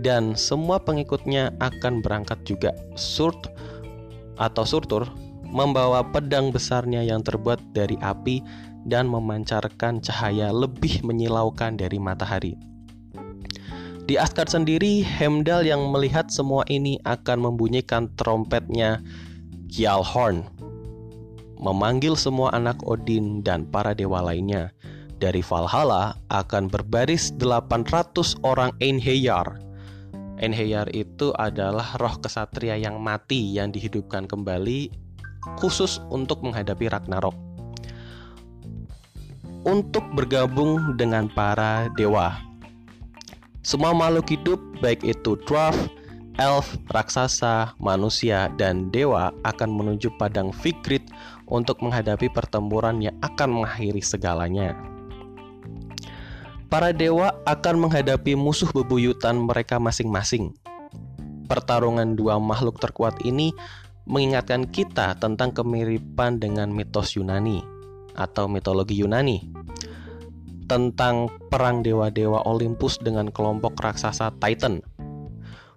dan 0.00 0.32
semua 0.32 0.80
pengikutnya 0.80 1.52
akan 1.60 2.00
berangkat 2.00 2.40
juga. 2.48 2.72
Surt 2.96 3.52
atau 4.40 4.64
surtur 4.64 5.04
membawa 5.44 6.00
pedang 6.00 6.48
besarnya 6.48 7.04
yang 7.04 7.20
terbuat 7.20 7.60
dari 7.76 8.00
api 8.00 8.40
dan 8.88 9.10
memancarkan 9.10 10.00
cahaya 10.00 10.48
lebih 10.54 11.04
menyilaukan 11.04 11.76
dari 11.76 12.00
matahari. 12.00 12.69
Di 14.10 14.18
Asgard 14.18 14.50
sendiri, 14.50 15.06
Hemdal 15.06 15.62
yang 15.70 15.86
melihat 15.94 16.34
semua 16.34 16.66
ini 16.66 16.98
akan 17.06 17.46
membunyikan 17.46 18.10
trompetnya 18.18 18.98
Gjalhorn, 19.70 20.50
memanggil 21.54 22.18
semua 22.18 22.50
anak 22.50 22.82
Odin 22.90 23.46
dan 23.46 23.70
para 23.70 23.94
dewa 23.94 24.18
lainnya. 24.18 24.74
Dari 25.22 25.46
Valhalla 25.46 26.18
akan 26.26 26.66
berbaris 26.66 27.30
800 27.38 28.34
orang 28.42 28.74
Einherjar. 28.82 29.62
Einherjar 30.42 30.90
itu 30.90 31.30
adalah 31.38 31.94
roh 32.02 32.18
kesatria 32.18 32.74
yang 32.82 32.98
mati 32.98 33.54
yang 33.54 33.70
dihidupkan 33.70 34.26
kembali 34.26 34.90
khusus 35.62 36.02
untuk 36.10 36.42
menghadapi 36.42 36.90
Ragnarok. 36.90 37.38
Untuk 39.62 40.02
bergabung 40.18 40.98
dengan 40.98 41.30
para 41.30 41.86
dewa. 41.94 42.49
Semua 43.60 43.92
makhluk 43.92 44.32
hidup, 44.32 44.60
baik 44.80 45.04
itu 45.04 45.36
dwarf, 45.44 45.76
elf, 46.40 46.80
raksasa, 46.88 47.76
manusia, 47.76 48.48
dan 48.56 48.88
dewa 48.88 49.36
akan 49.44 49.68
menuju 49.68 50.16
padang 50.16 50.48
Vigrid 50.64 51.04
untuk 51.44 51.84
menghadapi 51.84 52.32
pertempuran 52.32 53.04
yang 53.04 53.12
akan 53.20 53.60
mengakhiri 53.60 54.00
segalanya. 54.00 54.72
Para 56.72 56.96
dewa 56.96 57.36
akan 57.44 57.84
menghadapi 57.84 58.32
musuh 58.32 58.72
bebuyutan 58.72 59.36
mereka 59.44 59.76
masing-masing. 59.76 60.56
Pertarungan 61.44 62.16
dua 62.16 62.40
makhluk 62.40 62.80
terkuat 62.80 63.20
ini 63.28 63.52
mengingatkan 64.08 64.64
kita 64.72 65.20
tentang 65.20 65.52
kemiripan 65.52 66.40
dengan 66.40 66.72
mitos 66.72 67.12
Yunani 67.12 67.60
atau 68.16 68.48
mitologi 68.48 69.02
Yunani 69.02 69.60
tentang 70.70 71.26
perang 71.50 71.82
dewa-dewa 71.82 72.46
Olympus 72.46 73.02
dengan 73.02 73.26
kelompok 73.34 73.74
raksasa 73.74 74.30
Titan. 74.38 74.78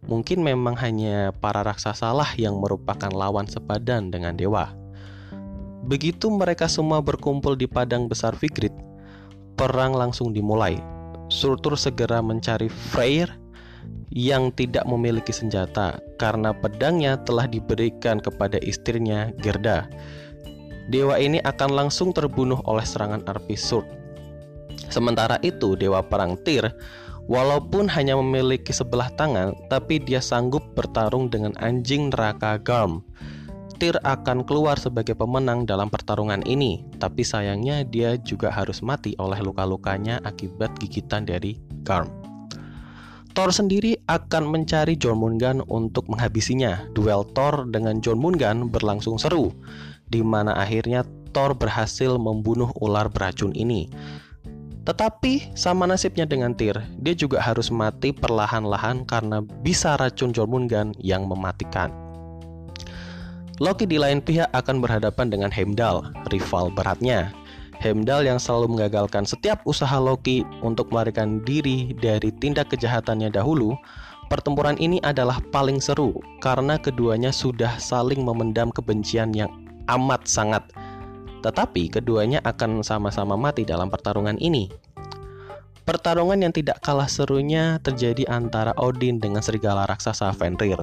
Mungkin 0.06 0.46
memang 0.46 0.78
hanya 0.78 1.34
para 1.34 1.66
raksasa 1.66 2.14
lah 2.14 2.30
yang 2.38 2.62
merupakan 2.62 3.10
lawan 3.10 3.50
sepadan 3.50 4.14
dengan 4.14 4.38
dewa. 4.38 4.70
Begitu 5.90 6.30
mereka 6.30 6.70
semua 6.70 7.02
berkumpul 7.02 7.58
di 7.58 7.66
padang 7.66 8.06
besar 8.06 8.38
Vigrid, 8.38 8.70
perang 9.58 9.98
langsung 9.98 10.30
dimulai. 10.30 10.78
Surtur 11.34 11.74
segera 11.74 12.22
mencari 12.22 12.70
Freyr 12.70 13.34
yang 14.14 14.54
tidak 14.54 14.86
memiliki 14.86 15.34
senjata 15.34 15.98
karena 16.22 16.54
pedangnya 16.54 17.18
telah 17.26 17.50
diberikan 17.50 18.22
kepada 18.22 18.62
istrinya 18.62 19.34
Gerda. 19.42 19.90
Dewa 20.94 21.18
ini 21.18 21.42
akan 21.42 21.74
langsung 21.74 22.14
terbunuh 22.14 22.62
oleh 22.70 22.86
serangan 22.86 23.26
arpi 23.26 23.58
Surd. 23.58 24.03
Sementara 24.94 25.42
itu, 25.42 25.74
dewa 25.74 26.06
perang 26.06 26.38
Tyr 26.46 26.70
Walaupun 27.24 27.88
hanya 27.88 28.20
memiliki 28.20 28.76
sebelah 28.76 29.08
tangan, 29.16 29.56
tapi 29.72 29.96
dia 29.96 30.20
sanggup 30.20 30.76
bertarung 30.76 31.32
dengan 31.32 31.56
anjing 31.64 32.12
neraka 32.12 32.60
Garm. 32.60 33.00
Tyr 33.80 33.96
akan 34.04 34.44
keluar 34.44 34.76
sebagai 34.76 35.16
pemenang 35.16 35.64
dalam 35.64 35.88
pertarungan 35.88 36.44
ini, 36.44 36.84
tapi 37.00 37.24
sayangnya 37.24 37.88
dia 37.88 38.20
juga 38.20 38.52
harus 38.52 38.84
mati 38.84 39.16
oleh 39.24 39.40
luka-lukanya 39.40 40.20
akibat 40.28 40.76
gigitan 40.84 41.24
dari 41.24 41.56
Garm. 41.88 42.12
Thor 43.34 43.50
sendiri 43.50 43.98
akan 44.06 44.46
mencari 44.46 44.94
Jormungand 44.94 45.66
untuk 45.72 46.06
menghabisinya. 46.12 46.92
Duel 46.94 47.26
Thor 47.34 47.66
dengan 47.72 47.98
Jormungand 48.04 48.70
berlangsung 48.70 49.18
seru, 49.18 49.50
di 50.06 50.22
mana 50.22 50.54
akhirnya 50.54 51.08
Thor 51.34 51.58
berhasil 51.58 52.20
membunuh 52.20 52.70
ular 52.78 53.10
beracun 53.10 53.56
ini. 53.58 53.90
Tetapi 54.84 55.56
sama 55.56 55.88
nasibnya 55.88 56.28
dengan 56.28 56.52
Tyr, 56.52 56.76
dia 57.00 57.16
juga 57.16 57.40
harus 57.40 57.72
mati 57.72 58.12
perlahan-lahan 58.12 59.08
karena 59.08 59.40
bisa 59.64 59.96
racun 59.96 60.36
Jormungand 60.36 61.00
yang 61.00 61.24
mematikan. 61.24 61.88
Loki 63.64 63.88
di 63.88 63.96
lain 63.96 64.20
pihak 64.20 64.52
akan 64.52 64.84
berhadapan 64.84 65.32
dengan 65.32 65.48
Heimdall, 65.56 66.12
rival 66.36 66.68
beratnya. 66.76 67.32
Heimdall 67.80 68.28
yang 68.28 68.40
selalu 68.40 68.76
mengagalkan 68.76 69.24
setiap 69.24 69.64
usaha 69.64 69.96
Loki 70.04 70.44
untuk 70.60 70.92
melarikan 70.92 71.40
diri 71.48 71.96
dari 72.04 72.36
tindak 72.44 72.76
kejahatannya 72.76 73.32
dahulu, 73.32 73.80
pertempuran 74.28 74.76
ini 74.84 75.00
adalah 75.08 75.40
paling 75.56 75.80
seru 75.80 76.20
karena 76.44 76.76
keduanya 76.76 77.32
sudah 77.32 77.72
saling 77.80 78.20
memendam 78.20 78.68
kebencian 78.68 79.32
yang 79.32 79.52
amat 79.88 80.28
sangat 80.28 80.64
tetapi 81.44 81.92
keduanya 81.92 82.40
akan 82.42 82.82
sama-sama 82.82 83.36
mati 83.36 83.68
dalam 83.68 83.92
pertarungan 83.92 84.40
ini. 84.40 84.72
Pertarungan 85.84 86.40
yang 86.40 86.56
tidak 86.56 86.80
kalah 86.80 87.12
serunya 87.12 87.76
terjadi 87.84 88.24
antara 88.32 88.72
Odin 88.80 89.20
dengan 89.20 89.44
serigala 89.44 89.84
raksasa 89.84 90.32
Fenrir. 90.32 90.80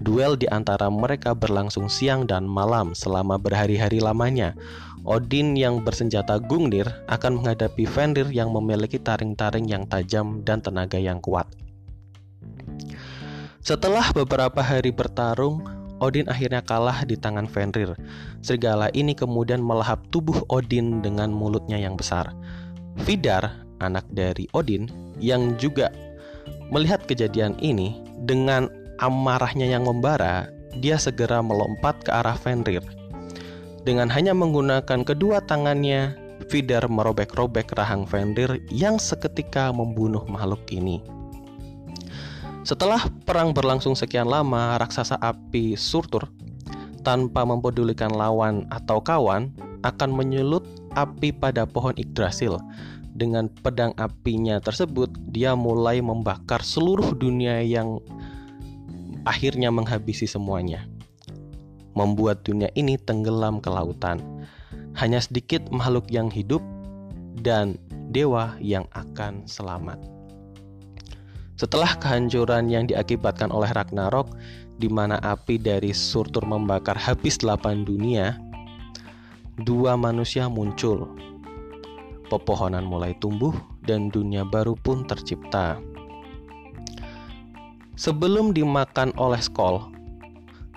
Duel 0.00 0.40
di 0.40 0.48
antara 0.48 0.88
mereka 0.88 1.36
berlangsung 1.36 1.92
siang 1.92 2.24
dan 2.24 2.48
malam 2.48 2.96
selama 2.96 3.36
berhari-hari 3.36 4.00
lamanya. 4.00 4.56
Odin 5.04 5.52
yang 5.52 5.84
bersenjata 5.84 6.40
Gungnir 6.40 6.88
akan 7.12 7.40
menghadapi 7.44 7.84
Fenrir 7.84 8.32
yang 8.32 8.50
memiliki 8.56 8.96
taring-taring 8.96 9.68
yang 9.68 9.84
tajam 9.84 10.40
dan 10.48 10.64
tenaga 10.64 10.96
yang 10.96 11.20
kuat. 11.20 11.44
Setelah 13.60 14.14
beberapa 14.16 14.64
hari 14.64 14.96
bertarung, 14.96 15.60
Odin 15.98 16.28
akhirnya 16.28 16.60
kalah 16.60 17.04
di 17.08 17.16
tangan 17.16 17.48
Fenrir. 17.48 17.96
Serigala 18.44 18.92
ini 18.92 19.16
kemudian 19.16 19.64
melahap 19.64 20.04
tubuh 20.12 20.44
Odin 20.52 21.00
dengan 21.00 21.32
mulutnya 21.32 21.80
yang 21.80 21.96
besar. 21.96 22.36
Vidar, 23.04 23.64
anak 23.80 24.04
dari 24.12 24.44
Odin, 24.52 24.88
yang 25.16 25.56
juga 25.56 25.88
melihat 26.68 27.04
kejadian 27.08 27.56
ini 27.64 27.96
dengan 28.28 28.68
amarahnya 29.00 29.64
yang 29.68 29.88
membara, 29.88 30.48
dia 30.80 31.00
segera 31.00 31.40
melompat 31.40 31.96
ke 32.04 32.10
arah 32.12 32.36
Fenrir. 32.36 32.84
Dengan 33.86 34.10
hanya 34.10 34.36
menggunakan 34.36 35.06
kedua 35.06 35.40
tangannya, 35.46 36.12
Vidar 36.52 36.84
merobek-robek 36.86 37.72
rahang 37.74 38.04
Fenrir 38.04 38.60
yang 38.68 39.00
seketika 39.00 39.72
membunuh 39.72 40.22
makhluk 40.28 40.62
ini. 40.68 41.00
Setelah 42.66 42.98
perang 43.22 43.54
berlangsung 43.54 43.94
sekian 43.94 44.26
lama, 44.26 44.74
raksasa 44.82 45.14
api 45.22 45.78
Surtur 45.78 46.26
tanpa 47.06 47.46
mempedulikan 47.46 48.10
lawan 48.10 48.66
atau 48.74 48.98
kawan 48.98 49.54
akan 49.86 50.10
menyulut 50.10 50.66
api 50.98 51.30
pada 51.30 51.62
pohon 51.62 51.94
Yggdrasil. 51.94 52.58
Dengan 53.14 53.46
pedang 53.62 53.94
apinya 53.94 54.58
tersebut, 54.58 55.14
dia 55.30 55.54
mulai 55.54 56.02
membakar 56.02 56.58
seluruh 56.58 57.14
dunia 57.14 57.62
yang 57.62 58.02
akhirnya 59.22 59.70
menghabisi 59.70 60.26
semuanya. 60.26 60.90
Membuat 61.94 62.42
dunia 62.42 62.66
ini 62.74 62.98
tenggelam 62.98 63.62
ke 63.62 63.70
lautan. 63.70 64.18
Hanya 64.98 65.22
sedikit 65.22 65.70
makhluk 65.70 66.10
yang 66.10 66.34
hidup 66.34 66.66
dan 67.46 67.78
dewa 68.10 68.58
yang 68.58 68.90
akan 68.90 69.46
selamat. 69.46 70.15
Setelah 71.56 71.96
kehancuran 71.96 72.68
yang 72.68 72.84
diakibatkan 72.84 73.48
oleh 73.48 73.72
Ragnarok, 73.72 74.28
di 74.76 74.92
mana 74.92 75.16
api 75.24 75.56
dari 75.56 75.88
Surtur 75.96 76.44
membakar 76.44 77.00
habis 77.00 77.40
delapan 77.40 77.80
dunia, 77.80 78.36
dua 79.64 79.96
manusia 79.96 80.52
muncul. 80.52 81.08
Pepohonan 82.28 82.84
mulai 82.84 83.16
tumbuh 83.16 83.56
dan 83.88 84.12
dunia 84.12 84.44
baru 84.44 84.76
pun 84.76 85.08
tercipta. 85.08 85.80
Sebelum 87.96 88.52
dimakan 88.52 89.16
oleh 89.16 89.40
Skol, 89.40 89.80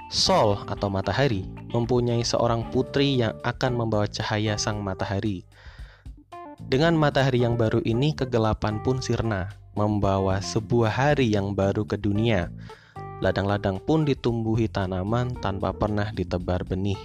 Sol 0.08 0.64
atau 0.72 0.88
matahari 0.88 1.44
mempunyai 1.76 2.24
seorang 2.24 2.72
putri 2.72 3.20
yang 3.20 3.36
akan 3.44 3.84
membawa 3.84 4.08
cahaya 4.08 4.56
sang 4.56 4.80
matahari. 4.80 5.44
Dengan 6.56 6.96
matahari 6.96 7.44
yang 7.44 7.60
baru 7.60 7.84
ini, 7.84 8.16
kegelapan 8.16 8.80
pun 8.80 9.04
sirna 9.04 9.59
membawa 9.74 10.42
sebuah 10.42 10.92
hari 10.92 11.34
yang 11.34 11.54
baru 11.54 11.86
ke 11.86 11.98
dunia. 11.98 12.50
Ladang-ladang 13.20 13.84
pun 13.84 14.08
ditumbuhi 14.08 14.72
tanaman 14.72 15.36
tanpa 15.44 15.76
pernah 15.76 16.10
ditebar 16.16 16.64
benih. 16.64 17.00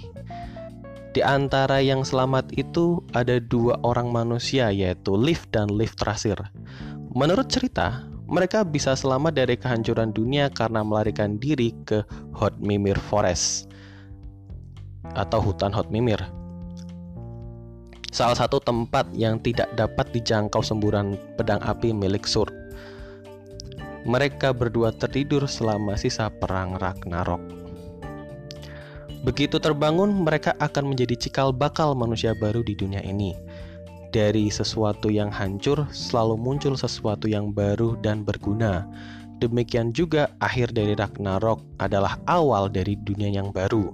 Di 1.15 1.23
antara 1.23 1.79
yang 1.79 2.03
selamat 2.03 2.51
itu 2.59 2.99
ada 3.15 3.39
dua 3.39 3.79
orang 3.83 4.11
manusia 4.11 4.67
yaitu 4.71 5.15
Liv 5.15 5.47
dan 5.51 5.71
Liv 5.71 5.95
Trasir. 5.95 6.35
Menurut 7.15 7.47
cerita, 7.47 8.03
mereka 8.27 8.67
bisa 8.67 8.97
selamat 8.97 9.31
dari 9.37 9.55
kehancuran 9.55 10.11
dunia 10.11 10.51
karena 10.51 10.83
melarikan 10.83 11.39
diri 11.39 11.71
ke 11.87 12.03
Hot 12.35 12.59
Mimir 12.59 12.99
Forest 12.99 13.71
atau 15.15 15.39
hutan 15.39 15.71
Hot 15.71 15.87
Mimir. 15.87 16.19
Salah 18.15 18.39
satu 18.39 18.63
tempat 18.63 19.11
yang 19.11 19.43
tidak 19.43 19.75
dapat 19.75 20.07
dijangkau 20.15 20.63
semburan 20.63 21.19
pedang 21.35 21.59
api 21.59 21.91
milik 21.91 22.23
Sur. 22.23 22.47
Mereka 24.07 24.55
berdua 24.55 24.95
tertidur 24.95 25.43
selama 25.51 25.99
sisa 25.99 26.31
perang 26.31 26.79
Ragnarok. 26.79 27.43
Begitu 29.27 29.59
terbangun, 29.59 30.15
mereka 30.23 30.55
akan 30.63 30.95
menjadi 30.95 31.27
cikal 31.27 31.51
bakal 31.51 31.91
manusia 31.91 32.31
baru 32.39 32.63
di 32.63 32.71
dunia 32.79 33.03
ini. 33.03 33.35
Dari 34.15 34.47
sesuatu 34.47 35.11
yang 35.11 35.27
hancur, 35.27 35.83
selalu 35.91 36.39
muncul 36.39 36.79
sesuatu 36.79 37.27
yang 37.27 37.51
baru 37.51 37.99
dan 37.99 38.23
berguna. 38.23 38.87
Demikian 39.43 39.91
juga 39.91 40.31
akhir 40.39 40.71
dari 40.71 40.95
Ragnarok 40.95 41.59
adalah 41.83 42.15
awal 42.31 42.71
dari 42.71 42.95
dunia 42.95 43.27
yang 43.27 43.51
baru. 43.51 43.91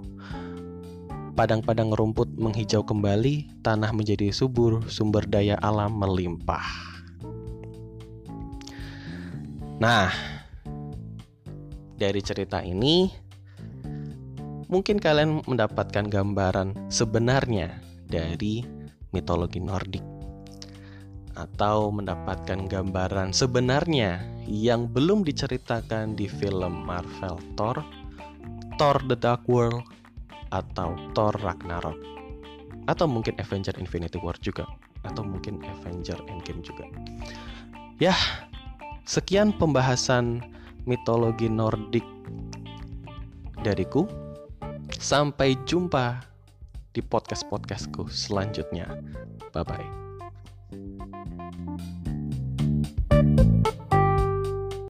Padang-padang 1.41 1.89
rumput 1.97 2.37
menghijau 2.37 2.85
kembali, 2.85 3.65
tanah 3.65 3.89
menjadi 3.97 4.29
subur, 4.29 4.85
sumber 4.85 5.25
daya 5.25 5.57
alam 5.57 5.97
melimpah. 5.97 6.69
Nah, 9.81 10.13
dari 11.97 12.21
cerita 12.21 12.61
ini 12.61 13.09
mungkin 14.69 15.01
kalian 15.01 15.41
mendapatkan 15.49 16.13
gambaran 16.13 16.93
sebenarnya 16.93 17.73
dari 18.05 18.61
mitologi 19.09 19.57
Nordik 19.57 20.05
atau 21.33 21.89
mendapatkan 21.89 22.69
gambaran 22.69 23.33
sebenarnya 23.33 24.21
yang 24.45 24.85
belum 24.85 25.25
diceritakan 25.25 26.13
di 26.13 26.29
film 26.29 26.85
Marvel 26.85 27.41
Thor, 27.57 27.81
Thor 28.77 29.01
The 29.09 29.17
Dark 29.17 29.49
World 29.49 30.00
atau 30.51 30.95
Thor 31.15 31.35
Ragnarok 31.39 31.97
atau 32.85 33.07
mungkin 33.07 33.39
Avenger 33.39 33.75
Infinity 33.79 34.19
War 34.19 34.35
juga 34.39 34.67
atau 35.07 35.25
mungkin 35.25 35.63
Avenger 35.65 36.19
Endgame 36.29 36.61
juga. 36.61 36.85
Ya, 38.01 38.13
Sekian 39.11 39.51
pembahasan 39.57 40.39
mitologi 40.85 41.49
Nordik 41.49 42.05
dariku. 43.65 44.05
Sampai 45.01 45.57
jumpa 45.65 46.21
di 46.93 47.01
podcast-podcastku 47.01 48.07
selanjutnya. 48.07 48.87
Bye 49.51 49.65
bye. 49.65 50.00